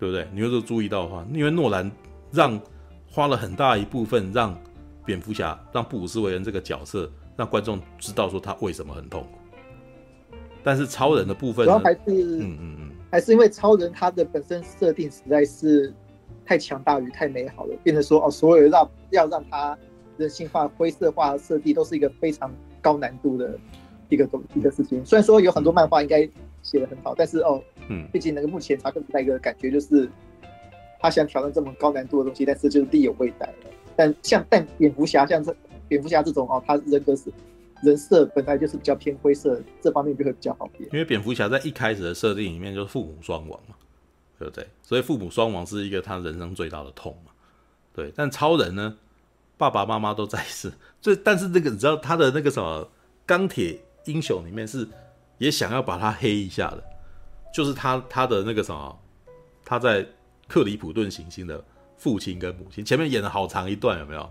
[0.00, 0.26] 对不对？
[0.32, 1.88] 你有时候注意到的话，因为诺兰
[2.32, 2.60] 让
[3.08, 4.60] 花了很大一部分让
[5.04, 9.38] 蝙蝠侠让布鲁斯韦恩这个角色让观众知道说他为什么很痛苦。
[10.64, 15.90] 但是超人的部分主要还是嗯嗯嗯，还是因为超人他的本身设定实在是
[16.44, 19.74] 太强大与太美好了，变成说哦，所有让要让他。
[20.18, 22.50] 人性化、灰色化设计都是一个非常
[22.80, 23.58] 高难度的
[24.08, 25.04] 一个东一个事情。
[25.04, 26.26] 虽然说有很多漫画应该
[26.62, 30.08] 写的很好，但是哦，嗯，毕竟那个目前查克·史奈格感觉就是
[30.98, 33.54] 他想挑战这么高难度的东西，但是就是力有未逮。
[33.94, 35.54] 但像但蝙蝠侠像这
[35.86, 37.30] 蝙蝠侠这种哦，他人格是
[37.82, 40.90] 人设本来就是比较偏灰色，这方面就会比较好一点。
[40.92, 43.74] 因为蝙蝠侠在一开始的设定里面就是父母双亡嘛，
[44.38, 44.66] 对不对？
[44.82, 47.32] 所以父母双亡是一个他人生最大的痛嘛。
[47.94, 48.96] 对，但超人呢？
[49.58, 50.70] 爸爸妈妈都在世，
[51.00, 52.86] 这但是那个你知道他的那个什么
[53.24, 54.86] 钢铁英雄里面是
[55.38, 56.84] 也想要把他黑一下的，
[57.54, 58.98] 就是他他的那个什么
[59.64, 60.06] 他在
[60.46, 61.64] 克里普顿行星的
[61.96, 64.28] 父亲跟母亲前面演了好长一段有没有？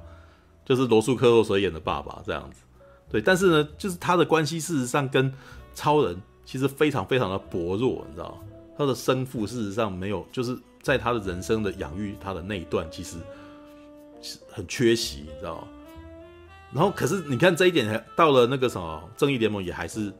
[0.63, 2.61] 就是罗素克洛所演的爸爸这样子，
[3.15, 5.33] 对，但是呢，就是他的关系事实上跟
[5.73, 8.37] 超人其实非常非常的薄弱，你知道？
[8.77, 13.17] 他的生父事实上没有，就是在他的人生的养育他的那一段其实。
[14.49, 15.67] 很缺席，你知道？
[16.73, 20.11] 然后，可是你看这一点，到了那个什么正义联盟也还是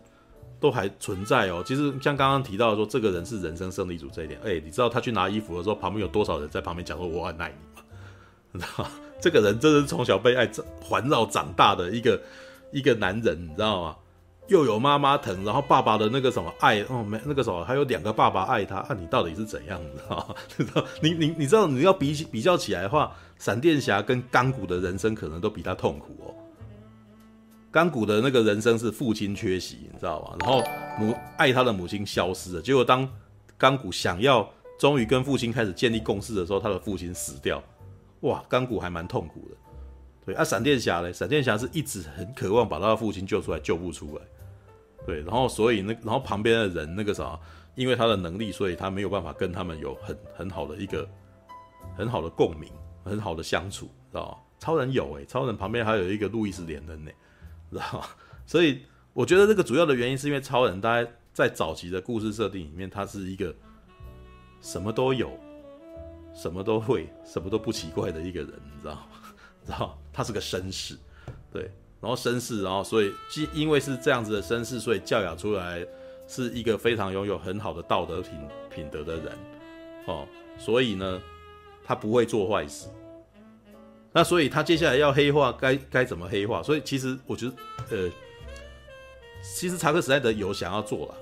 [0.59, 1.63] 都还存在哦。
[1.65, 7.81] 其实像刚刚提到说，这个人是人生胜利组这一点，哎，你知道他去拿衣服的时候，旁边有多少人在旁边讲说“我很爱你”吗？
[8.53, 8.87] 你知道？
[9.19, 10.47] 这个人真的是从小被爱
[10.79, 12.21] 环绕长大的一个
[12.75, 13.95] 一个男人，你知道吗？
[14.47, 20.35] 又有妈妈疼，然后爸爸的那个什么爱哦，没那个什么，还有两个爸爸爱他，啊，你到底是怎样的？
[20.57, 20.85] 知道？
[21.01, 26.35] 你你你知道你要比比较起来的话，闪电侠跟钢骨的人生可能都比他痛苦哦。
[27.71, 30.35] 钢骨的那个人生是父亲缺席，你知道吗？
[30.41, 30.61] 然后
[30.99, 33.09] 母爱他的母亲消失了，结果当
[33.57, 34.47] 钢骨想要
[34.77, 37.63] 终于跟父亲开始建立共识的时候，他的父亲死掉，
[38.19, 39.55] 哇，钢骨还蛮痛苦的。
[40.25, 44.21] 对啊，闪电侠嘞，闪电侠是一直很渴望把他的父亲救出来，救不出来。
[45.05, 47.39] 对，然后所以那然后旁边的人那个啥，
[47.75, 51.07] 因为他的能力，所以他没有办法跟他们有很很好的一个
[51.95, 52.71] 很好的共鸣，
[53.03, 54.43] 很好的相处，知道？
[54.57, 57.11] 超人有诶，超人旁边还有一个路易斯连恩呢，
[57.69, 58.03] 知道？
[58.47, 58.81] 所以
[59.13, 63.53] 我觉得这个主要的原因是因为超人，大概在早期的故事设定里面，他是一个
[64.59, 65.29] 什么都有，
[66.33, 69.01] 什么都会，什么都不奇怪的一个人，你知道吗？
[69.63, 70.95] 知道他是个绅士，
[71.51, 75.85] 对，然后绅士，然后所以，既因为是这样子的绅士，所以教养出来
[76.25, 78.31] 是一个非常拥有很好的道德品
[78.73, 79.37] 品德的人，
[80.05, 80.25] 哦，
[80.57, 81.21] 所以呢，
[81.83, 82.87] 他不会做坏事。
[84.13, 86.63] 那所以他接下来要黑化，该该怎么黑化？
[86.63, 87.53] 所以其实我觉得，
[87.89, 88.09] 呃，
[89.43, 91.15] 其实查克·史奈德有想要做了，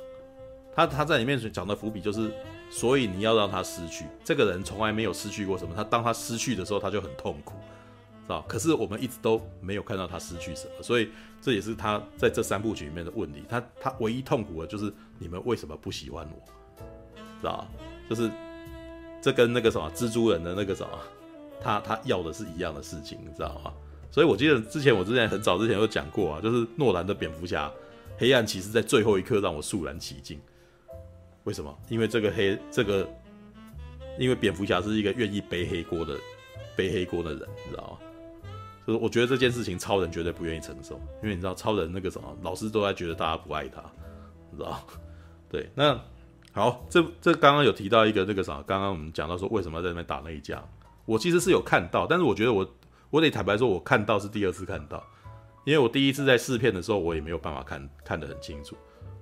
[0.76, 2.32] 他他在里面讲的伏笔就是，
[2.70, 7.56] 所以你要让他失去，这个人从来没有失去过什么，他当他失去的时候，他就很痛苦。
[8.24, 8.44] 是吧！
[8.48, 11.10] 可是我们一直都没有看到他失去什么，所以
[11.42, 13.44] 这也是他在这三部曲里面的问题。
[13.50, 16.84] 他他唯一痛苦的就是你们为什么不喜欢我？
[17.42, 17.68] 知道？
[18.10, 18.32] 就是
[19.22, 21.00] 这跟那个什么蜘蛛人的那个什么，
[21.62, 23.74] 他他要的是一样的事情，你知道吗？
[24.10, 27.72] 所以我记得之前我之前很早之前有讲过啊，就是诺兰的蝙蝠侠
[28.18, 30.40] 黑暗骑士在最后一刻让我肃然起敬。
[31.46, 31.78] 为什么？
[31.90, 33.06] 因为这个黑这个，
[34.18, 36.18] 因为蝙蝠侠是一个愿意背黑锅的
[36.76, 38.13] 背黑锅的人，你知道吗？
[38.86, 43.82] 就是我觉得这件事情超人绝对不愿意承受，因为你知道超人那个什么，老师都在觉得大家不爱他，
[44.52, 44.86] 你知道？
[45.50, 46.00] 对，那
[46.52, 50.64] 好，这这刚刚有提到一个那个啥，刚刚我们讲到说为什么在那边打那一架，
[51.06, 52.68] 我其实是有看到，但是我觉得我
[53.10, 55.04] 我得坦白说，我看到是第二次看到，
[55.66, 58.76] 因为我第一次在试片的时候，我也没有办法看看得很清楚。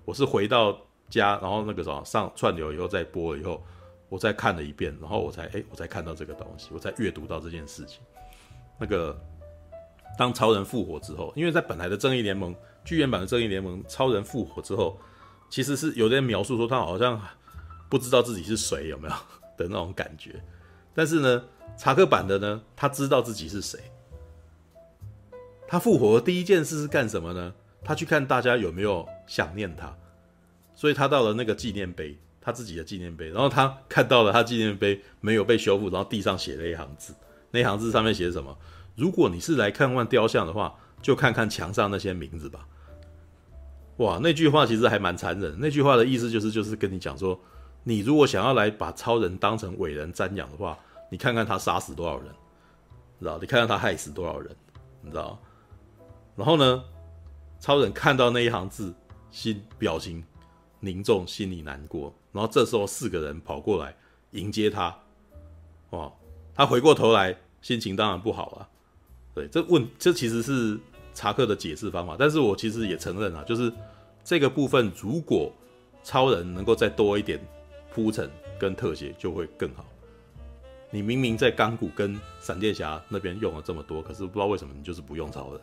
[0.05, 0.75] 我是回到
[1.09, 3.63] 家，然后那个什么上串流以后再播了以后，
[4.09, 8.01] 我再看了一遍，然后我才哎，我才看到这个东西，我才阅读到这件事情。
[8.79, 9.17] 那个
[10.17, 14.99] 当超人复活之后，因为在本来的正义联盟剧院版的正义联盟，超人复活之后，
[15.49, 17.19] 其实是有点描述说他好像
[17.89, 19.13] 不知道自己是谁，有没有
[19.57, 20.41] 的那种感觉。
[20.93, 21.43] 但是呢，
[21.77, 23.79] 查克版的呢，他知道自己是谁。
[25.67, 27.53] 他复活的第一件事是干什么呢？
[27.83, 29.95] 他去看大家有没有想念他，
[30.75, 37.15] 所以他到了那个纪念碑，他自己的纪念碑，然后他看到了他纪念碑没有被修复，然后地上写了一行字，
[37.51, 38.55] 那行字上面写什么？
[39.01, 42.67] 如果你是来看望雕像的话，就看看墙上那些名字吧。
[43.97, 45.57] 哇，那句话其实还蛮残忍。
[45.59, 47.39] 那句话的意思就是，就是跟你讲说。
[47.83, 50.77] 你如果想要来把超人当成伟人瞻仰的话，
[51.09, 52.27] 你看看他杀死多少人，
[53.19, 53.39] 知道？
[53.41, 54.55] 你看看他害死多少人，
[55.01, 55.41] 你知道？
[56.35, 56.83] 然后呢，
[57.59, 58.93] 超人看到那一行字，
[59.31, 60.23] 心表情
[60.79, 62.13] 凝重，心里难过。
[62.31, 63.95] 然后这时候四个人跑过来
[64.29, 64.95] 迎接他，
[65.89, 66.13] 哇！
[66.53, 68.69] 他回过头来，心情当然不好啊。
[69.33, 70.79] 对，这问这其实是
[71.13, 73.71] 查克的解释方法，但是我其实也承认啊，就是
[74.23, 75.51] 这个部分如果
[76.03, 77.39] 超人能够再多一点。
[77.93, 79.85] 铺陈跟特写就会更好。
[80.91, 85.57] 你明明在钢骨跟闪电侠那边用了这么多，可是不知道为什么你就是不用超人，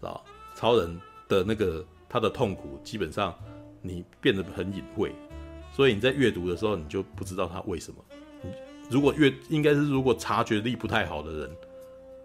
[0.00, 0.24] 知道？
[0.56, 0.98] 超人
[1.28, 3.34] 的那个他的痛苦，基本上
[3.82, 5.12] 你变得很隐晦，
[5.70, 8.02] 所以你在阅读的时候，你就不知道他为什么。
[8.88, 11.50] 如果阅应该是如果察觉力不太好的人，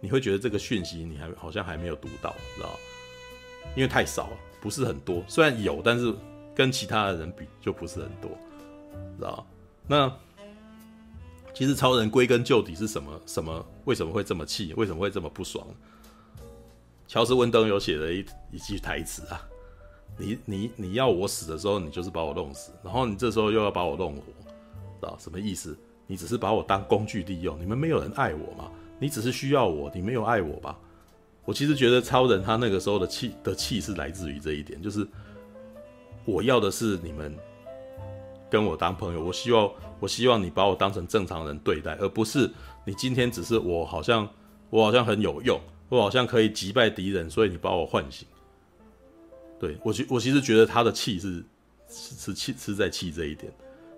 [0.05, 2.69] 你会觉得这个讯息你还好像还没有读到，知道？
[3.75, 5.23] 因为太少了，不是很多。
[5.27, 6.13] 虽然有，但是
[6.53, 8.29] 跟其他的人比就不是很多。
[9.17, 9.47] 知道？
[9.87, 10.15] 那
[11.55, 13.19] 其实超人归根究底是什么？
[13.25, 13.65] 什么？
[13.85, 14.75] 为什么会这么气？
[14.75, 15.65] 为什么会这么不爽？
[17.07, 19.41] 乔斯温登有写了一一句台词啊
[20.19, 25.75] ：“你你你要我死的时候，你就是把我弄死，然后你这时候又要把我弄活，知道什么意思？
[26.05, 28.69] 你只是把我当工具利用，你们没有人爱我吗？
[28.99, 30.77] 你只是需要我，你没有爱我吧？
[31.43, 35.07] 我其实觉得超人他那个时候的气的气是来自于这一点，就是
[36.25, 37.35] 我要的是你们。”
[38.47, 39.69] 跟我当朋友，我希望
[39.99, 42.49] 我希望你把我当成正常人对待，而不是
[42.85, 44.25] 你今天只是我好像
[44.69, 48.25] 我好像很有用，我好像可以击败敌人，所以你把我唤醒。
[49.59, 51.43] 对，我其我其实觉得他的气是
[51.89, 53.51] 是是气是在气这一点，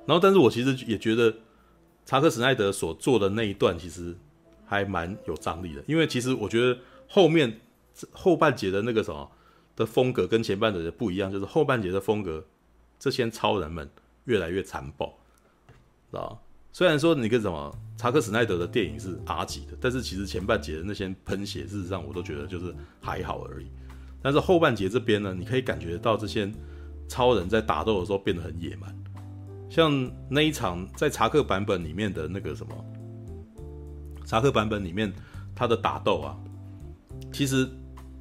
[0.07, 1.31] 然后但是我其实也觉得
[2.05, 4.15] 查克史奈德所做的那一段其实
[4.67, 7.59] 还蛮有张力的，因为其实我觉得后面
[8.11, 9.31] 后半节的那个什么
[9.75, 12.45] 的风格跟前半节的不一样，就是后半节的风格，
[12.99, 13.89] 这些超人们。
[14.27, 15.17] 越来越残暴，
[16.11, 16.43] 知道？
[16.73, 23.67] 虽然说你跟什么查克·史奈德的电影是 R 级的，但是其实前半节的那些喷血，事实上我都觉得就是还好而已。
[24.21, 26.51] 但是后半节这边呢，你可以感觉到这些
[27.07, 28.93] 超人在打斗的时候变得很野蛮，
[29.69, 32.85] 像那一场在查克版本里面的那个什么，
[34.27, 35.11] 查克版本里面
[35.55, 36.37] 他的打斗啊，
[37.33, 37.67] 其实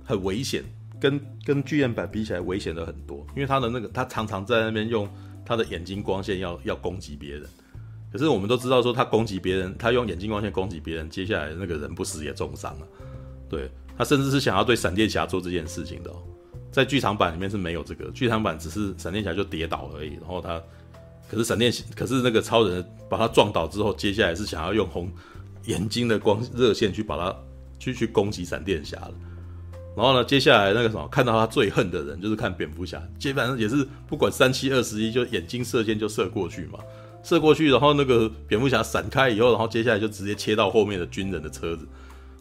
[0.02, 0.64] 很危险，
[0.98, 5.06] 跟跟剧院版比起来危险的很多，因为他的那个他常常在那边用。
[5.48, 7.44] 他的眼睛光线要要攻击别人，
[8.10, 12.86] 可是我们都知道说他攻击别人，他用眼睛光线攻击别人，接下来那个人不死也重伤了。
[13.48, 16.12] 对，他甚至是想要对闪电侠做这件事情的，
[16.72, 20.60] 在剧场版里面是没有这个，剧场版只是闪电侠就跌倒而已，然后他，
[21.30, 25.08] 可是闪电可是那个超人把他撞倒之后，接下来是想要用红
[25.66, 27.36] 眼睛的光热线去把他
[27.78, 29.14] 去去攻击闪电侠了。
[29.96, 36.78] 然后呢，接下来那个什么，看到他最恨的人就是看蝙蝠侠，基本上也是不管三七二十一，就眼睛射箭就射过去嘛，
[37.22, 41.88] 射过去，然后那个蝙蝠侠闪开以后，然后接下来就直接切到后面的军人的车子。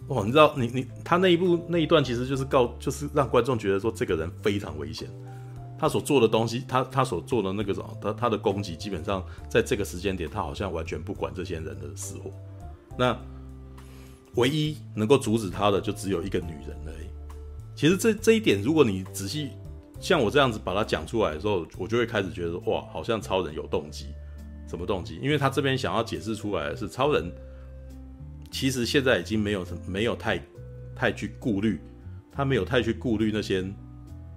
[0.09, 5.07] 哇，你知道，你你他那一部那一段其实就是告，就是让观众觉得说这个人非常危险，
[5.79, 12.29] 他所做的东西，他他所做的那个什么，他他的攻击基本上在这个时间点，他好像完全不管这些人的死活。
[12.97, 13.17] 那
[14.35, 17.07] 唯一能够阻止他的，就只有一个女人而已。
[17.75, 19.49] 其实这这一点，如果你仔细
[19.99, 24.07] 像我这样子把它讲出来的时候，我就会开始觉得哇，好像超人有动机，
[24.67, 25.19] 什么动机？
[25.21, 27.31] 因为他这边想要解释出来的是，超人
[28.51, 30.41] 其实现在已经没有什没有太
[30.95, 31.79] 太去顾虑，
[32.31, 33.65] 他没有太去顾虑那些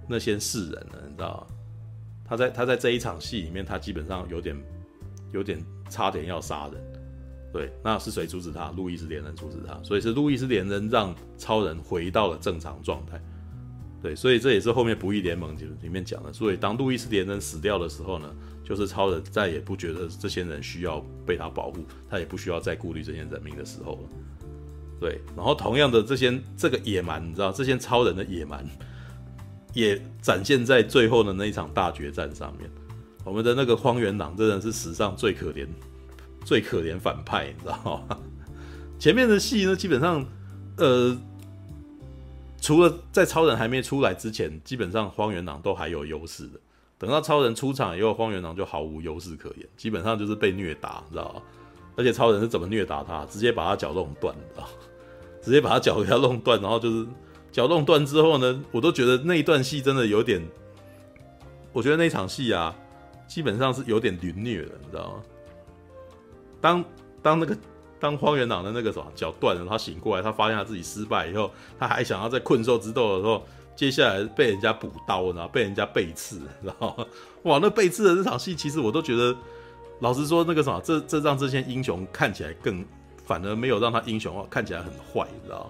[0.07, 1.55] 那些世人了，你知道吗？
[2.25, 4.55] 他在他在这一场戏里面，他基本上有点
[5.31, 6.88] 有点差点要杀人。
[7.51, 8.69] 对，那是谁阻止他？
[8.71, 13.19] 路易斯连人阻止他，所以是路易斯连人让超人回到了正常状态。
[14.01, 16.31] 对，所以这也是后面不义联盟里面讲的。
[16.31, 18.33] 所以当路易斯连人死掉的时候呢，
[18.63, 24.09] 就是超人再也不觉得这些人需要被他保护，他也不需要再顾虑这些人命的时候了。
[25.01, 28.65] 对，然后同样的这些这个野蛮，你知道这些超人的野蛮，
[29.73, 32.69] 也展现在最后的那一场大决战上面。
[33.25, 35.67] 我们的那个荒原狼真的是史上最可怜、
[36.43, 38.17] 最可怜反派，你知道吗？
[38.99, 40.25] 前面的戏呢，基本上，
[40.77, 41.17] 呃，
[42.61, 46.59] 除了在超人还没出来之前，基本上荒原狼都还有优势的。
[46.97, 51.41] 等到超人出场以后，荒原狼就毫无优势可言，基本上就是被虐打，你知道吗？
[51.95, 53.25] 而且超人是怎么虐打他？
[53.25, 54.67] 直接把他脚弄断，你知道？
[55.41, 57.07] 直接把他脚给他弄断，然后就是
[57.53, 60.41] 脚弄断之后呢，我都觉得那一段戏真的有点，
[61.71, 62.75] 我觉得那场戏啊，
[63.27, 65.23] 基本上是有点凌虐的，你知道吗？
[66.61, 66.83] 当
[67.21, 67.57] 当那个。
[68.01, 73.45] 当荒原狼的那个什么脚断了，他醒过来，他发现他自己失败以后，他还想要在困兽之斗的时候，
[73.75, 77.05] 接下来被人家补刀，然后被人家背刺，然后
[77.43, 79.35] 哇，那背刺的这场戏，其实我都觉得，
[79.99, 82.85] 老实说，那个什么，这这让这些英雄看起来更，
[83.25, 85.69] 反而没有让他英雄化，看起来很坏，你知道？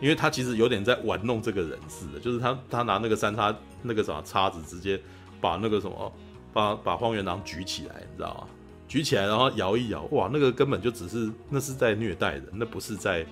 [0.00, 4.98] 因为他其实有点在玩弄这个人似的，就是他他拿那个三叉那个什么叉子，直接
[5.42, 6.10] 把那个什么
[6.54, 8.48] 把把荒原狼举起来，你知道吗？
[8.94, 13.26] 举起来，然后摇一摇，哇，那个根本就只是那是在虐待人，那不是在，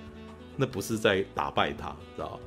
[0.57, 2.39] 那不是在打败他，知道吧？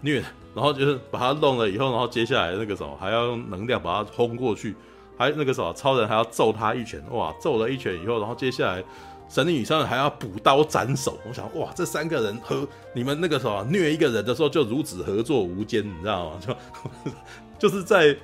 [0.00, 0.20] 虐，
[0.56, 4.74] 然后就是把他弄了以后，然后接下来那个什么还要用能量把他轰过去，
[5.16, 8.82] 还那个什么超人还要揍他一拳，哇，揍了一拳以后，然后接下来
[9.28, 16.40] 神女超人还要补刀斩首，我想哇，这三个人和你们那个什么虐一个人的时候就如此合作无间，你知道吗？
[16.44, 16.56] 就
[17.56, 18.16] 就是在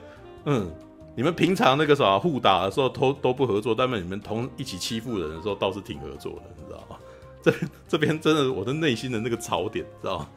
[0.44, 0.68] 嗯。
[1.16, 6.96] 你们平常那个啥互打的时候都都不合作，但是你们同一起欺负人的时候倒是挺合作的，你知道吗？
[7.42, 7.52] 这
[7.88, 10.28] 这边真的我的内心的那个槽点，知道吗？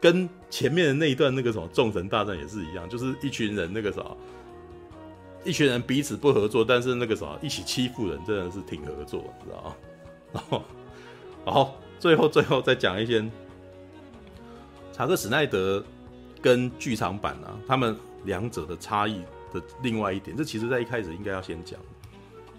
[0.00, 4.02] 跟前面的那一段那个什么众神大战也是一样，就是一群人那个啥，
[5.44, 9.76] 一群人彼此不合作，但是那个啥一起欺负人真的是挺合作，你知道吗？
[10.34, 10.62] 然后，
[11.44, 13.24] 然后最后最后再讲一些
[14.92, 15.84] 查克史奈德
[16.40, 19.20] 跟剧场版啊，他们两者的差异。
[19.54, 21.78] 的另外一点，这其实在一开始应该要先讲，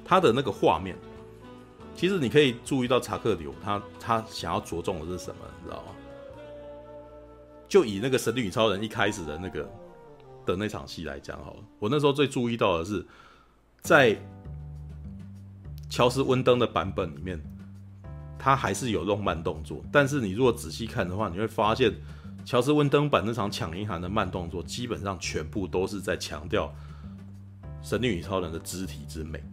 [0.06, 0.96] 他的那个画面，
[1.93, 5.91] 其实你可以注意到查克流他他想要着重的是什么，你知道吗？
[7.68, 9.70] 就以那个神力女超人一开始的那个
[10.46, 13.06] 的那场戏来讲好了，我那时候最注意到的是，
[13.82, 14.18] 在
[15.89, 17.38] 乔斯温登的版本里面，
[18.39, 21.93] 他还是有用慢动作，但是你如果仔细看的话，你会发现。
[22.46, 26.72] 乔斯温登版那场抢银行的慢动作，基本上全部都是在强调
[27.82, 29.43] 神力女超人的肢体之美。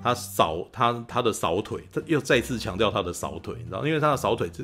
[0.00, 4.62] 他扫他他的扫腿，他又再次强调他的扫腿，你知道，因为他的扫腿这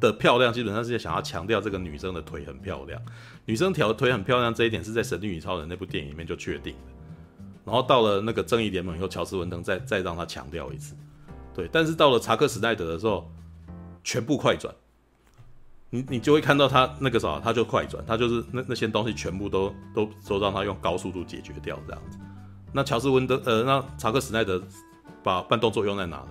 [0.00, 3.00] 的漂亮，基本上是想要强调这个女生的腿很漂亮。
[3.44, 6.92] 女生条腿很漂亮这一点是在神力女超人那部电影里面就确定的。
[7.64, 10.96] 然后到了那个正义联盟以后，乔斯温登再再让他强调一次，
[11.54, 11.68] 对。
[11.70, 13.30] 但是到了查克史奈德的时候，
[14.02, 14.74] 全部快转。
[15.94, 22.18] 你你就会看到他那个啥，他就快转，他就是那那些东西全部都都都让他用高速度解决掉这样子。
[22.72, 24.60] 那乔斯温德呃，那查克史奈德
[25.22, 26.28] 把慢动作用在哪呢？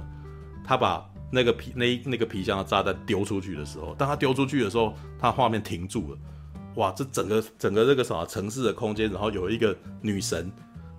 [0.64, 6.18] 他把那个皮那那个皮箱的炸弹丢出去的时候，当他丢出去的时候，他画面停住了。
[6.78, 10.52] 哇，这整个整个这个啥城市的空间，然后有一个女神，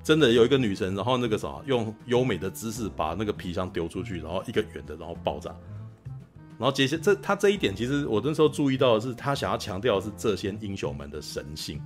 [0.04, 5.52] 真的有一个女神，然后那个啥用优美的姿势把那个皮箱丢出去，然后一个圆的，然后爆炸。
[6.62, 11.82] 然后接下这他这一点，其实我那时候注意到的是，他想要强调的是这些英雄们的神性，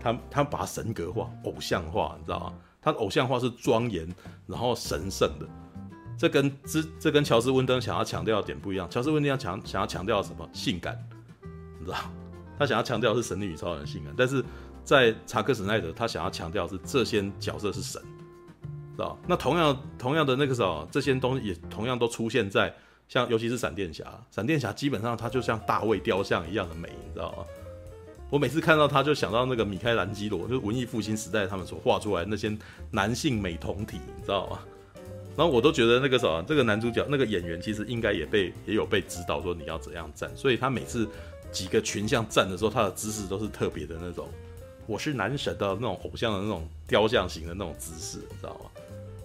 [0.00, 2.54] 他他把神格化、偶像化，你知道吗？
[2.82, 4.12] 他偶像化是庄严，
[4.44, 5.46] 然后神圣的。
[6.18, 8.90] 这跟之这跟乔斯温登想要强调的点不一样。
[8.90, 10.50] 乔斯温登要强想要强调什么？
[10.52, 10.98] 性感，
[11.78, 11.98] 你知道？
[12.58, 14.44] 他想要强调是神力女超人性感，但是
[14.82, 18.02] 在查克史奈德，他想要强调是这些角色是神，
[18.96, 19.16] 知道？
[19.28, 22.74] 那同样同样的那个时候，这些东西也同样都出现在。
[23.08, 27.44] 像尤其是闪电侠，闪电侠基本上他就像大卫雕像一样的美，你知道吗？
[28.30, 32.54] 我每次看到他就想到那个米开朗基罗，就是文艺复兴时代他们所画出来那些
[32.90, 34.58] 男性美胴体，你知道吗？
[35.34, 41.08] 然后我都觉得那个什么，这个男主角那个演员其实应该也被也有被指导说你要怎样站，所以他每次
[41.50, 44.28] 几个群像站的时候，他的姿势都是特别的那种，
[44.86, 48.70] 我是男神的那种偶像的那种雕像型的那种姿势，你知道吗？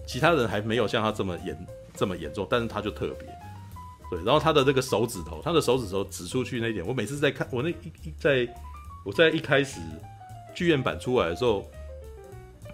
[0.06, 3.28] 其他人还没有像他这么严这么严重，但是他就特别。
[4.14, 8.48] 对，然后他的这个手指头，他的手指头指出去那一点，我每次在看我那一一在
[9.04, 9.80] 我在一开始
[10.54, 11.68] 剧院版出来的时候，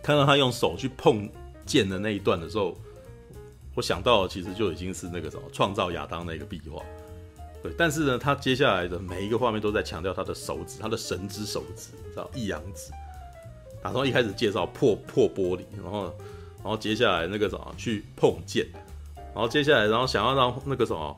[0.02, 1.26] 看到他用手去碰
[1.64, 2.76] 剑的那一段的时候，
[3.74, 6.82] 我想到其实就已经是那个什么创造亚当那个壁画。
[7.62, 12.92] 对，但是呢，他接下来的每一个画面都在强调他的手指，他的神之手指，知道一阳指。
[13.82, 16.02] 打从一开始介绍破破玻璃，然后
[16.58, 18.66] 然后接下来那个什么去碰剑。
[19.32, 21.16] 然后接下来，然后想要让那个什么，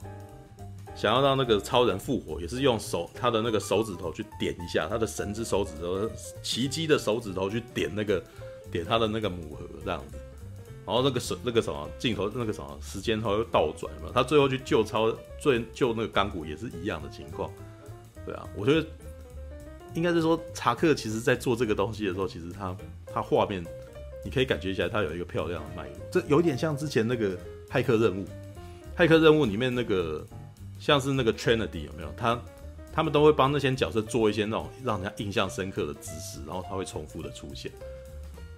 [0.95, 6.09] 想要让那个超人复活，也是用手他的那个手指头去点一下，他的神之手指头，
[6.43, 8.23] 奇迹的手指头去点那个
[8.71, 10.19] 点他的那个母盒这样子，
[10.87, 17.51] 然后那个手那个什么镜头那个什么时间头又倒转嘛，他最后去救超最救那个钢骨也是一样的情况，
[18.27, 18.87] 对啊，我觉得
[19.95, 22.77] 应该是说查克其实在做这个东西的时候，其实他
[23.07, 23.65] 他画面
[24.23, 27.37] 你可以感觉起来他有一个漂亮的脉络，这有点像之前那个
[27.71, 28.27] 骇客任务，
[28.95, 30.25] 骇客任务里面那个。
[30.83, 32.13] 像是那个 Trinity 有没有？
[32.17, 32.43] 他
[32.93, 37.71] 他们都会帮那些角色做一些那种让人家印象深刻的姿势，然后他会重复的出现。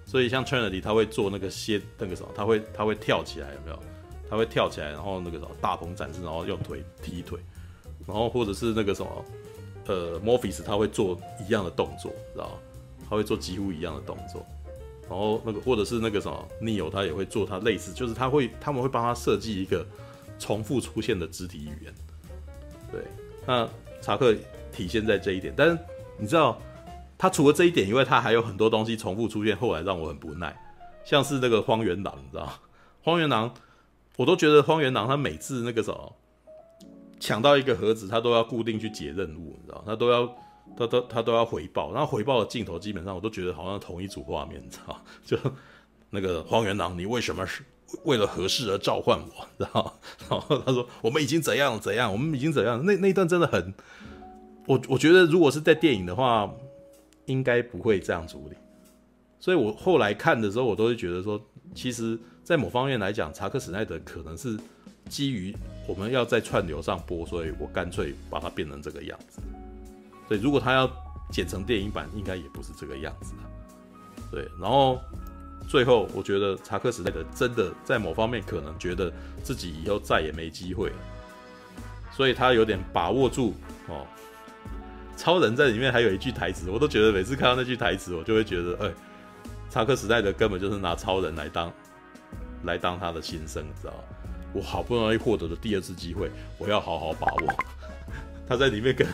[0.07, 3.79] 所以像 Trinity 他会做那个些那个什么，他会他会跳起来有没有？
[4.27, 7.39] 他会跳起来，然后那个什么大鹏展翅，然后用腿踢腿，
[8.07, 9.25] 然后或者是那个什么
[9.85, 11.15] 呃 Morpheus 他会做
[11.47, 12.55] 一样的动作，知道吗？
[13.07, 14.43] 他会做几乎一样的动作。
[15.07, 19.85] 然后那个或者是那个什么 Neo 他也会做他类似，就是他会他们会帮他设计一个
[20.39, 21.93] 重复出现的肢体语言。
[22.95, 23.03] 对，
[23.45, 23.67] 那
[24.01, 24.33] 查克
[24.71, 25.77] 体现在这一点，但是
[26.17, 26.57] 你知道，
[27.17, 30.55] 他除了这一点以外，他还有很多东西重复出现，后来让我很不耐，
[31.03, 32.49] 像是那个荒原狼，你知道？
[33.03, 33.53] 荒原狼，
[34.15, 36.15] 我都觉得荒原狼他每次那个什么
[37.19, 40.35] 抢到一个盒子，他都要固定去解任务，你知道，他都要
[40.77, 45.37] 他都他都要回报，然后回报的镜头基本上我都觉得好像同一组画面，你知道， 就
[46.09, 47.61] 那个荒原狼，你为什么是？
[48.03, 49.47] 为了合适而召唤我？
[49.57, 49.93] 然后，
[50.29, 53.73] 然后他说：“我们已经怎样怎样，我们已经怎样。”那那一段真的很，
[54.65, 56.51] 我我觉得如果是在电影的话，
[57.25, 58.57] 应该不会这样处理。
[59.39, 61.39] 所以我后来看的时候，我都会觉得说，
[61.73, 64.57] 其实，在某方面来讲，查克史奈德可能是
[65.07, 65.55] 基于
[65.87, 69.39] 我们要在串流上播，所以我干脆把它变成这个样子。
[70.27, 70.89] 所以如果他要
[71.31, 73.33] 剪成电影版，应该也不是这个样子。
[74.31, 74.99] 对，然后。
[75.67, 79.11] 最后，我觉得查克史奈德真的在某方面可能觉得
[79.43, 80.95] 自己以后再也没机会了，
[82.11, 83.53] 所以他有点把握住
[83.87, 84.05] 哦。
[85.17, 88.93] 超人在里面还有一句台词，我都觉得每次看到那句台词，我就会觉得，哎，
[89.69, 91.71] 查克史奈德根本就是拿超人来当
[92.63, 93.93] 来当他的新生，你知道？
[94.53, 97.53] 我好不容易获得的第二次机会，我要好好把握。
[98.47, 99.07] 他在里面跟。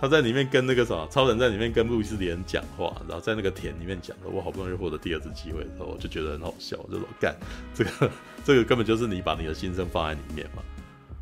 [0.00, 7.36] 他在里面跟那个什么超人，在里面跟路易斯连讲话，然后在那个田里面讲的，我好不容易获得第二次机会的时候，我就觉得很好笑，就说干
[7.74, 7.90] 这个
[8.42, 10.62] 这个根本就是你把你的心声放在里面嘛。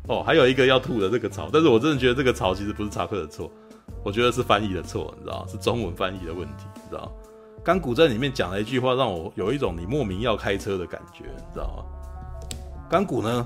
[0.07, 3.51] 哦，还有一个要吐的这个槽，但是我真的觉得这个槽其实不是查克的错，
[4.01, 7.11] 我觉得是翻译的错，你知道是中文翻译的问题，你知道吗？
[7.61, 11.83] 钢骨在里面讲了一句话，让我有一种你莫名要开车的感觉，你知道吗？
[12.89, 13.45] 钢骨呢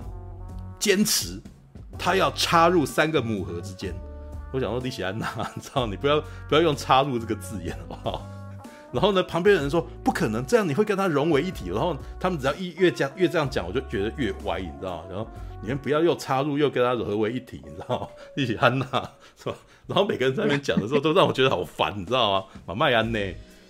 [0.77, 1.41] 坚持
[1.97, 3.93] 他要插入三个母盒之间。
[4.53, 8.21] 我想说利喜安娜，你 知道，你不要不要用插入这个字眼，好不好？
[8.93, 11.69] 然后呢，旁边的人说不可能，这样你会跟他融为一体。
[11.69, 15.03] 然后他们只要一越讲越这样讲，我就觉得越歪，你知道吗？
[15.09, 15.27] 然后
[15.61, 18.07] 你们不要又插入又跟他合为一体，你知道吗？
[18.37, 18.85] 利喜安娜
[19.35, 19.55] 是吧？
[19.87, 22.45] 然后每个人在那边讲的时候，都让我觉得好烦，你知道吗？
[22.67, 23.19] 马麦安呢？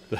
[0.09, 0.19] 对，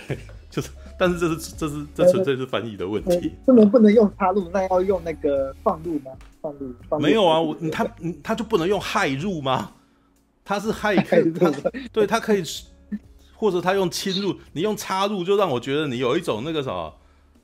[0.49, 3.33] 就是，但是这是这是这纯粹是翻译的问题。
[3.45, 6.11] 不能不能用插入，那要用那个放入吗？
[6.41, 6.73] 放入？
[6.89, 7.85] 放入没有啊，我他
[8.23, 9.69] 他就不能用害入吗？
[10.45, 12.43] 他是骇客，他对他可以，
[13.35, 16.93] 或者他用侵入，你用插入，就让我觉得你有一种那个什么，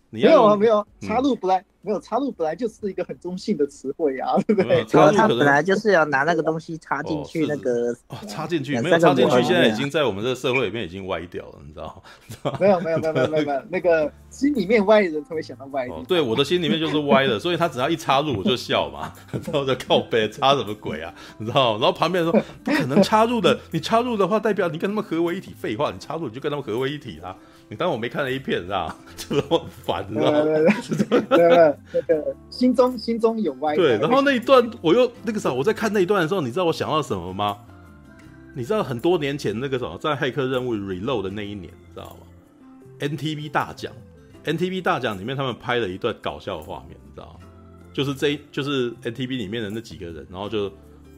[0.10, 1.64] 你要没有啊，没有插入不来。
[1.82, 4.84] 没有插入本来就是一个很中性的词汇呀，对不对？
[4.86, 12.04] 插入他本来就是要拿那个东西插进去，那个哦，插进去没有插进去，现在已经在我们这个社会里面已经歪掉了，你知道
[12.44, 12.58] 吗？
[12.60, 15.94] 没有没有没有没有没有，那个心里面歪的人才会想到歪的。
[16.08, 21.80] 对，我的心里面就是歪的，所以他只要一插入我就笑嘛，然后就靠背插什么鬼啊，你知道吗？
[21.82, 27.36] 然后旁边人说不可能插入的，你插入的话代表你跟他们合为一体，废话，你插入你就跟他们合为一体啦。
[27.70, 28.96] 你当我没看了一片 是吧？
[29.16, 30.42] 就很烦，你知道吗？
[30.42, 33.76] 对对对，那个心中心中有歪。
[33.76, 37.58] 对，然后那一段我又那个时候我在看那一段的时候，你知道我想到什么吗？
[38.56, 42.26] 你知道很多年前那个什么在《骇客任务》Reload 的那一年，你知道吗
[43.00, 43.94] ？NTV 大奖
[44.44, 47.48] ，NTV 大奖里面他们拍了一段搞笑的画面，你知道吗？
[47.94, 50.72] 就是这就是 NTV 里面的那几个人，然后就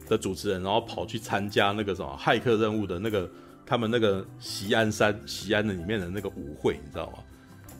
[0.06, 3.26] 的主持人，然后跑去参加那个什么骇客任务的那个。
[3.72, 7.20] 他们那个西安山西安的里面的那个舞会，你知道吗？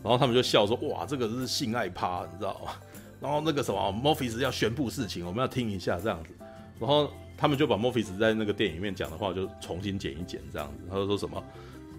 [0.02, 2.72] 然后他们就笑说：“哇，这个是性爱趴，你知道吗？”
[3.20, 6.30] 然后那个什么，Morpheus 要宣布事情，我们要听一下这样子。
[6.80, 10.84] 然后他们就把 Morpheus 在那个电影里面讲的话就重新剪一剪，这样子。
[10.88, 11.44] 他就说什么：“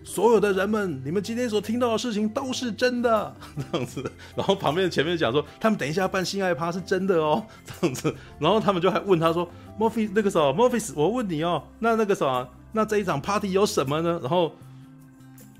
[0.03, 3.35] 所有的人们，你们今天所听到的事情都是真的，
[3.71, 7.45] 这样子。”然后旁边前面讲说：“他们等一下办性爱趴是真的哦，
[7.79, 9.47] 这样子。”然后他们就还问他说
[9.77, 14.19] ：“Morpheus 那个什么，Morpheus，我问你哦，那那个什么？”那这一场 party 有什么呢？
[14.21, 14.51] 然后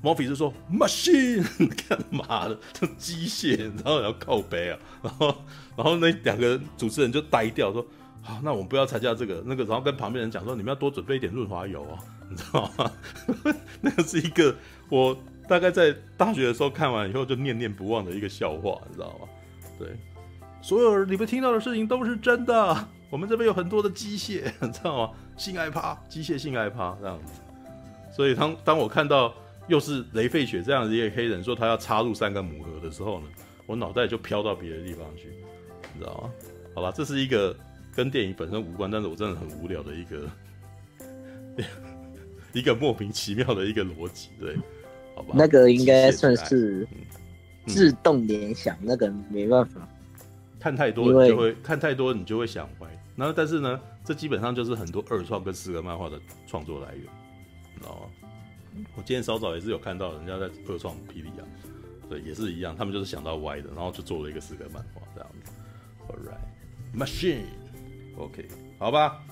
[0.03, 1.45] Morpheus 说 machine
[1.88, 2.57] 干嘛的？
[2.73, 4.80] 就机械，然后要靠背啊。
[5.02, 5.35] 然后，
[5.77, 7.85] 然后那两个主持人就呆掉，说
[8.22, 11.98] 好，那我们不要参加这个那个，然后跟旁边人讲说，你们要多准备一点润滑油哦，
[12.30, 12.91] 你知道吗？
[13.80, 14.53] 那个是一个
[14.90, 15.15] 我
[15.48, 19.27] 大概在大学的时候看完以后就念念不忘的一个笑话，你知道吗？
[19.77, 19.88] 对，
[20.61, 22.88] 所有你们听到的事情都是真的。
[23.10, 25.14] 我们这边有很多的机械，你知道吗？
[25.44, 27.34] 性爱趴，机械性爱趴这样子。
[28.15, 29.34] 所以当当我看到
[29.68, 33.28] 又是雷费雪这样子一个黑人说他要插入三个母盒的时候呢，
[33.65, 35.30] 我脑袋就飘到别的地方去，
[35.94, 36.30] 你知道吗？
[36.76, 37.56] 好吧，这是一个。
[37.95, 40.28] 跟电影本身无关，但是我真的很无聊的一个
[42.52, 44.57] 一个莫名其妙的一个逻辑，对，
[45.15, 45.36] 好吧？
[45.36, 46.88] 那个应该算是
[47.68, 49.88] 自动联想，嗯嗯、那个没办法，
[50.60, 52.88] 看太多你就会看太多，你就会想歪。
[53.15, 57.06] 然后，但是呢，这基本上就是很多二创跟四格漫画的创作来源，
[57.74, 58.30] 你知道吗？
[58.96, 61.46] 我今天稍早也是有看到人家在二创霹雳啊，
[62.10, 65.52] 对，也是一样，他们就是想到歪的，然后就做了一个四格漫画这样子。
[66.08, 67.46] All right, machine.
[68.18, 68.48] OK，
[68.78, 69.24] 好吧，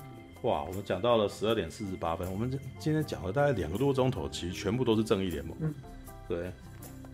[0.44, 2.50] 哇，我们讲到了十二点四十八分，我们
[2.80, 5.58] 今天讲了大概两个多钟头，其实全部都是正义联盟。
[5.60, 5.74] 嗯，
[6.28, 6.54] 对，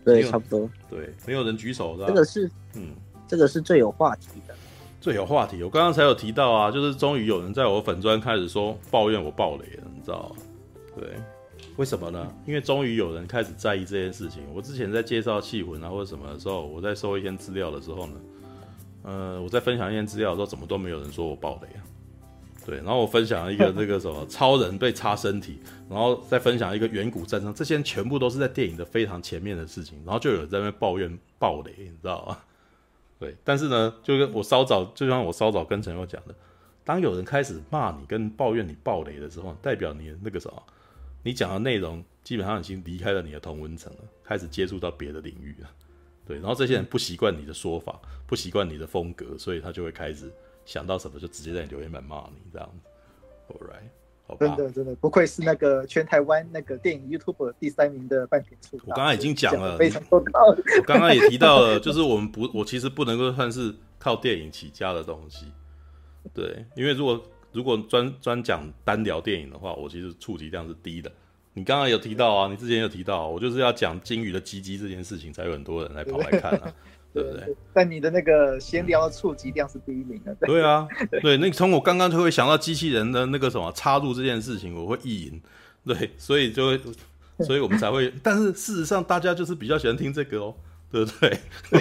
[0.04, 0.70] 对，差不多。
[0.88, 2.06] 对，没有人举手的。
[2.06, 2.94] 这个是，嗯，
[3.26, 4.54] 这个是最有话题的。
[5.00, 10.42] 最有话题，我刚刚才有提到啊，就是终于有人在我粉专开始说抱怨我爆雷了，你知道吗？
[10.96, 11.14] 对，
[11.76, 12.34] 为什么呢？
[12.46, 14.42] 因为终于有人开始在意这件事情。
[14.52, 18.14] 我之前在介绍气魂啊或者什么的时候，我在收一些资料的时候呢。
[19.04, 21.80] 呃，我在分享一些资料的时候，怎么都没有人说我爆雷啊？
[22.66, 32.36] 对，然后我分享了一个这个什么 超人被插身体，然后再分享一个远古战争，这些全部都是在电影的非常前面的事情，然后就有人在那边抱怨爆雷，你知道吗？
[33.18, 36.34] 对，但是呢，就跟我稍早，就像我稍早跟陈友讲的，
[36.84, 40.62] 当有人开始骂你跟抱怨你暴雷的时候，代表你那个什么，
[41.24, 45.68] 你讲的内容基本上已经离开了你的同温层了，开始接触到别的领域了。
[46.24, 50.30] 对，然后这些人不习惯你的说法，不习惯你的风格，所以他就会开始
[50.64, 52.88] 想到什么就直接在你留言板骂你这样子。
[53.48, 53.97] All right。
[54.38, 58.78] 真的真的不愧是那个全台湾那个电影 YouTube 第三名的半瓶醋。
[58.86, 60.40] 我刚刚已经讲了，非常多道。
[60.46, 65.46] 我刚刚也提到了， 就是我们不，我其实不能够算是靠电影起家的东西。
[66.34, 67.22] 对，因为如果
[67.52, 71.10] 如果专专讲单聊电影的话，我其实触及量是低的。
[71.54, 76.72] 你刚刚有提到啊，你之前有提到，我就是要讲金鱼的鸡鸡这件事情，才有很多人来跑来看啊，
[77.12, 77.56] 对不对？
[77.72, 80.34] 但你的那个闲聊的触及量是第一名的。
[80.42, 80.86] 对啊，
[81.22, 85.40] 对，那从我刚刚就会想到机器人的那个什么插入这件事情，我会意淫，
[85.84, 86.80] 对，所以就会，
[87.44, 88.12] 所以我们才会。
[88.22, 90.54] 但是事实上，大家就是比较喜欢听这个哦，
[90.90, 91.38] 对不对？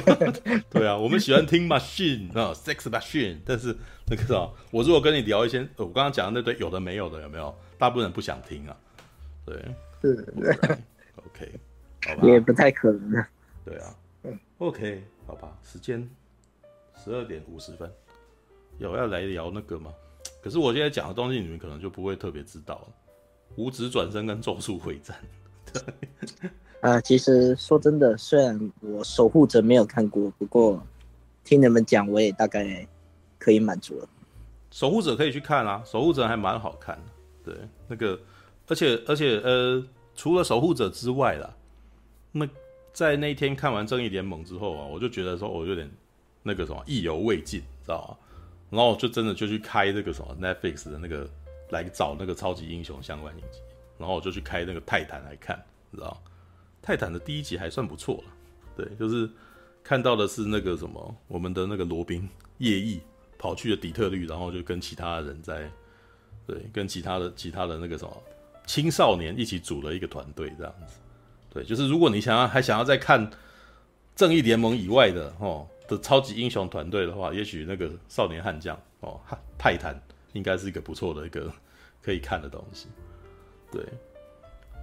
[0.69, 3.37] 对啊，我们喜欢听 machine 啊，sex machine。
[3.45, 3.75] 但是
[4.07, 7.53] 那个什么，我如果跟你聊一些，我刚刚讲的那堆有的没有的，有没有？
[7.77, 8.75] 大部分人不想听啊。
[9.45, 9.55] 对，
[10.01, 10.25] 是
[11.15, 11.51] ，OK，
[12.05, 13.23] 好吧，也不太可能。
[13.63, 16.09] 对啊，嗯，OK，好吧，时间
[16.95, 17.91] 十二点五十分，
[18.79, 19.93] 有要来聊那个吗？
[20.41, 22.87] 可是我现在讲的东西，你们可能就不会特别知道了。
[23.57, 25.17] 五指转身跟咒术回战，
[25.71, 26.49] 对，
[26.81, 30.81] 啊，其实说真的，虽然我守护者没有看过，不过
[31.43, 32.87] 听你们讲，我也大概
[33.37, 34.07] 可以满足了。
[34.71, 36.95] 守护者可以去看啊，守护者还蛮好看
[37.43, 38.19] 的，对，那个。
[38.69, 39.81] 而且而且呃，
[40.13, 41.55] 除了守护者之外啦，
[42.33, 42.51] 那么
[42.97, 45.87] 在那一天看完正义联盟之后啊，我就觉得说我有点
[46.41, 48.17] 那个什么意犹未尽，知道吗？
[48.71, 51.29] 然后我就真的就去开那个什么 Netflix 的那个
[51.69, 53.59] 来找那个超级英雄相关影集，
[53.99, 55.63] 然后我就去开那个泰坦来看，
[55.93, 56.19] 知道？
[56.81, 58.33] 泰坦的第一集还算不错了，
[58.75, 59.29] 对，就是
[59.83, 62.99] 看到的是那个什么我们的那个罗宾夜翼
[63.37, 65.69] 跑去了底特律，然后就跟其他人在
[66.47, 68.23] 对，跟其他的其他的那个什么。
[68.65, 70.95] 青少年一起组了一个团队，这样子，
[71.57, 73.27] 对，就是如果你想要还想要再看
[74.15, 79.19] 正义联盟以外的哦的超级英雄团队的话，也许那个少年悍将哦
[79.57, 79.99] 泰坦
[80.33, 81.51] 应该是一个不错的一个
[81.99, 82.85] 可以看的东西。
[83.71, 83.83] 对，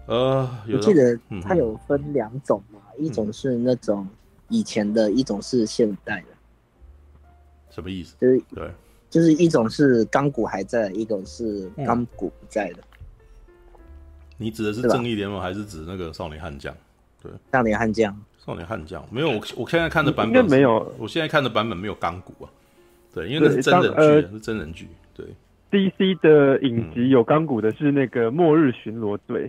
[0.07, 4.09] 呃，我记得它有分两种嘛，嗯、一种是那种
[4.49, 6.27] 以前的，一种是现代的。
[7.71, 8.17] 什么意思？
[8.21, 8.69] 就是对，
[9.09, 12.79] 就是一种是钢骨还在，一种是钢骨不在的。
[12.79, 12.94] 嗯
[14.37, 16.75] 你指的是正义联盟，还是指那个少年悍将？
[17.23, 19.31] 对，少年悍将，少年悍将没有。
[19.31, 22.51] 我我现在看的版本没有，我现在看的版本没有钢骨啊。
[23.15, 24.89] 对，因为那是真人剧，呃、是真人剧。
[25.15, 25.27] 对
[25.71, 29.47] ，DC 的影集有钢骨的是那个《末日巡逻队》。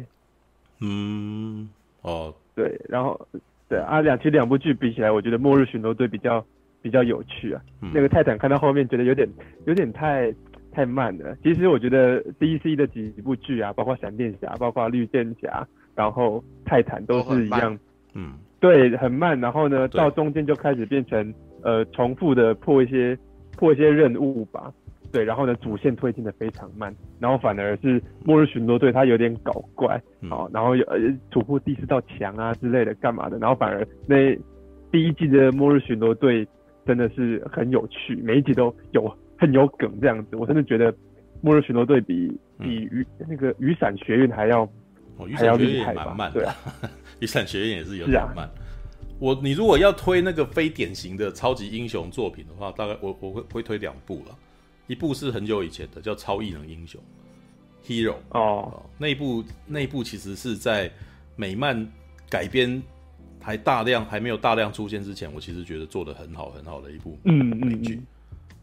[0.81, 1.67] 嗯，
[2.01, 3.19] 哦，对，然后
[3.67, 6.45] 对啊，两其实两部剧比起来，我觉得《末日巡逻队》比较
[6.81, 7.61] 比较有趣啊。
[7.81, 9.27] 嗯、那个泰坦看到后面觉得有点
[9.65, 10.33] 有点太。
[10.75, 11.35] 太慢了。
[11.41, 15.65] 其实我觉得 DC 的几部剧啊，包括闪电侠，包括绿箭侠，
[15.95, 17.79] 然后泰坦都是一样，
[18.13, 19.39] 嗯，对，很慢。
[19.39, 21.33] 然后呢，到中间就开始变成
[21.63, 23.17] 呃重复的破一些
[23.57, 24.71] 破一些任务吧。
[25.13, 30.97] 对，然后呢，主线推进的非常慢，然后反而是末日巡逻队他有点搞怪，好、嗯，然后有呃
[31.31, 34.35] 突破第四道墙啊之类的干嘛的，然后反而那
[34.91, 36.45] 第一季的末日巡逻队
[36.85, 40.93] 真的是很有趣，每一集都有很有梗这样子，我真的觉得
[41.41, 44.63] 末日巡逻队比比雨、嗯、那个雨伞学院还要、
[45.17, 46.31] 哦、还要厉害吧？
[46.33, 46.55] 对啊，
[47.19, 48.49] 雨伞学院也是有点慢。
[49.19, 54.37] 我你如果要推那个非典型的超级英雄作品的话，大概我我会会推两部了，
[54.87, 57.01] 一部是很久以前的叫《超异能英雄》
[57.87, 60.91] Hero 哦，那一部那一部其实是在
[61.37, 61.87] 美漫
[62.29, 62.81] 改编
[63.39, 68.01] 还大量还没有大量出现之前，我其实觉得做的很好很好的一部美剧。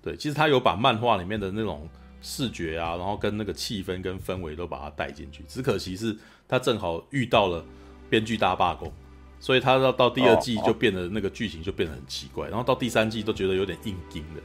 [0.02, 1.88] 对，其实他有把漫画里面的那种
[2.20, 6.16] 视觉啊，然后跟那个气氛跟氛围都把它带进去，只可惜是
[6.48, 7.64] 他正好遇到了
[8.10, 8.92] 编剧大罢工。
[9.40, 14.40] 所以他到到第二季就变得那个剧情就变得很奇怪，然后到第三季都觉得有点硬钉的，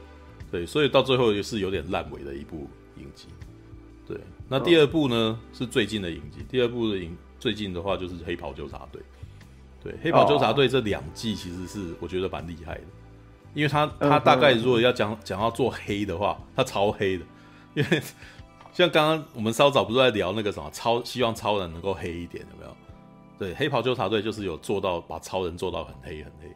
[0.50, 3.28] 对，所以到最后也是有点烂尾的一部影集。
[4.08, 4.18] 对，
[4.48, 9.00] 那第二部呢是最近的影集，第二部的影最近的话就是《黑袍纠察队》。
[9.80, 12.82] 对，《黑袍纠察队》这两季其实是我觉得蛮厉害的，
[13.54, 17.24] 因为他他大概如果要讲讲要做黑的话，他超黑的，
[17.74, 18.02] 因为
[18.72, 22.76] 像刚刚我们稍早不是在聊那个什么超希望超人能够黑一点，有没有？
[23.38, 26.48] 对，黑袍纠察队就是有做到把超人做到很黑很黑，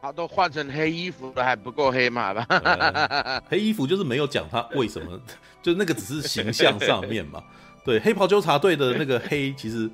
[0.00, 3.42] 他都换成黑衣服了还不够黑嘛吧？
[3.48, 5.20] 黑衣服就是没有讲他为什么，
[5.62, 7.42] 就那个只是形象上面嘛。
[7.84, 9.88] 对，黑袍纠察队的那个黑，其实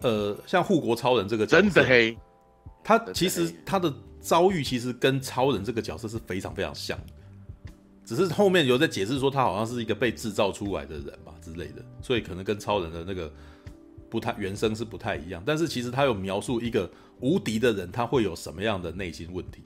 [0.00, 2.16] 呃，像护国超人这个真的黑，
[2.88, 13.30] 他其实他的遭遇其实跟超人这个角色是非常非常像的，只是后面有在解释说他好像是一个被制造出来的人吧之类的，所以可能跟超人的那个。
[14.10, 16.90] 不太原生是不太一样，但是其实他有描述一个
[17.20, 19.62] 无敌的人，他会有什么样的内心问题，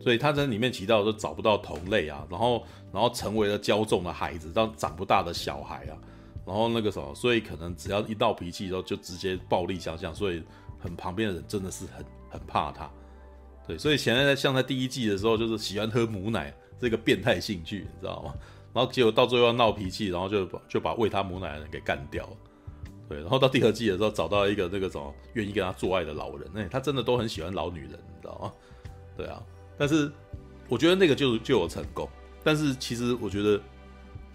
[0.00, 5.94] 所以他在里面提到说找不到同类啊，然后然后成为了骄纵的孩子，到长不大的小孩啊，
[6.44, 10.42] 然后那个什么，所以可能只要一闹脾气，时候就直接暴力相向，所以
[10.80, 12.90] 很旁边的人真的是很很怕他，
[13.66, 18.34] 对，所以现在像在第一季的时候，就是喜欢喝母奶这个变态兴趣，你知道吗？
[18.72, 22.36] 然后结果到最后要闹脾气，然后就把就把喂他母奶的人给干掉了。
[23.08, 28.52] 对，然后到第二季的时候，找到一个那个什么愿意跟他做爱的老人，哎，他真的都很喜欢老女人，你知道吗？
[29.16, 29.42] 对啊，
[29.76, 30.10] 但是
[30.68, 32.08] 我觉得那个就就有成功，
[32.44, 33.60] 但是其实我觉得，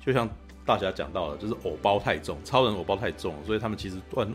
[0.05, 0.29] 就像
[0.65, 4.27] 大侠讲到的，就是偶包太重，超人偶包太重，所以他们其实断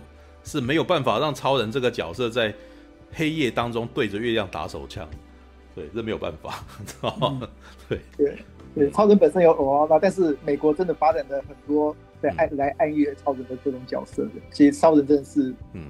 [0.45, 2.55] 是没有办法让超人这个角色在
[3.13, 5.09] 黑夜当中对着月亮打手枪，
[5.75, 7.37] 对，这没有办法， 知道
[7.89, 8.01] 对。
[8.17, 8.39] 对
[8.75, 11.97] 对，超人本身有偶包，但是美国真的发展了很多。
[12.23, 15.87] 来暗来暗喻超人的这种角色的，其实超人真的是，嗯，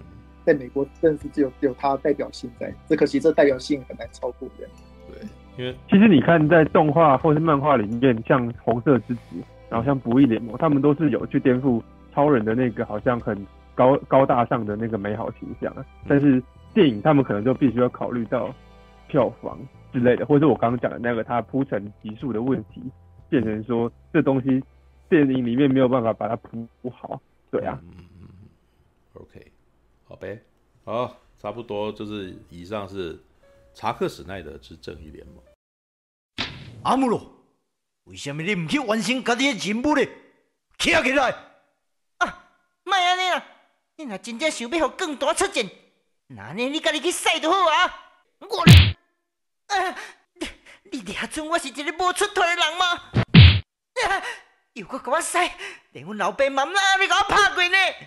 [0.47, 4.65] 在美国真的是只有有他代表性在，只可惜这代表性很难超过的。
[5.09, 5.29] 对，
[5.59, 9.21] 因为其实你看在动画或是漫画里面，像红色之子，
[9.69, 11.83] 然后像不义联盟，他们都是有去颠覆
[12.15, 13.37] 超人的那个好像很
[13.81, 15.75] 高高大上的那个美好形象，
[16.07, 16.43] 但是
[16.75, 18.55] 电影他们可能就必须要考虑到
[19.09, 19.59] 票房
[19.91, 22.83] 之类的，或者我刚刚讲的那个它铺陈集数的问题，
[23.31, 24.63] 变成说这东西。
[25.09, 27.21] 电影里面没有办法把它铺好，
[27.51, 27.77] 对啊。
[27.83, 27.91] 嗯
[28.21, 28.29] 嗯
[29.15, 29.45] OK，
[30.05, 30.41] 好呗，
[30.85, 33.19] 好，差不多就是以上是
[33.75, 36.47] 查克史奈德之正义联盟。
[36.85, 37.21] 阿姆罗，
[38.05, 40.03] 为什么你唔去完成家己的任务呢？
[40.79, 41.35] 起来起来！
[44.01, 45.63] 你若真正想要互更大出战，
[46.29, 48.07] 那呢你家己去使就好啊。
[48.39, 48.63] 我，
[49.67, 49.95] 啊，
[50.33, 50.49] 你
[50.85, 52.87] 你俩准我是一个无出头的人吗？
[54.09, 54.23] 啊
[54.73, 55.37] 又搁给我使，
[55.93, 57.77] 连阮老爸妈妈你给我拍过呢！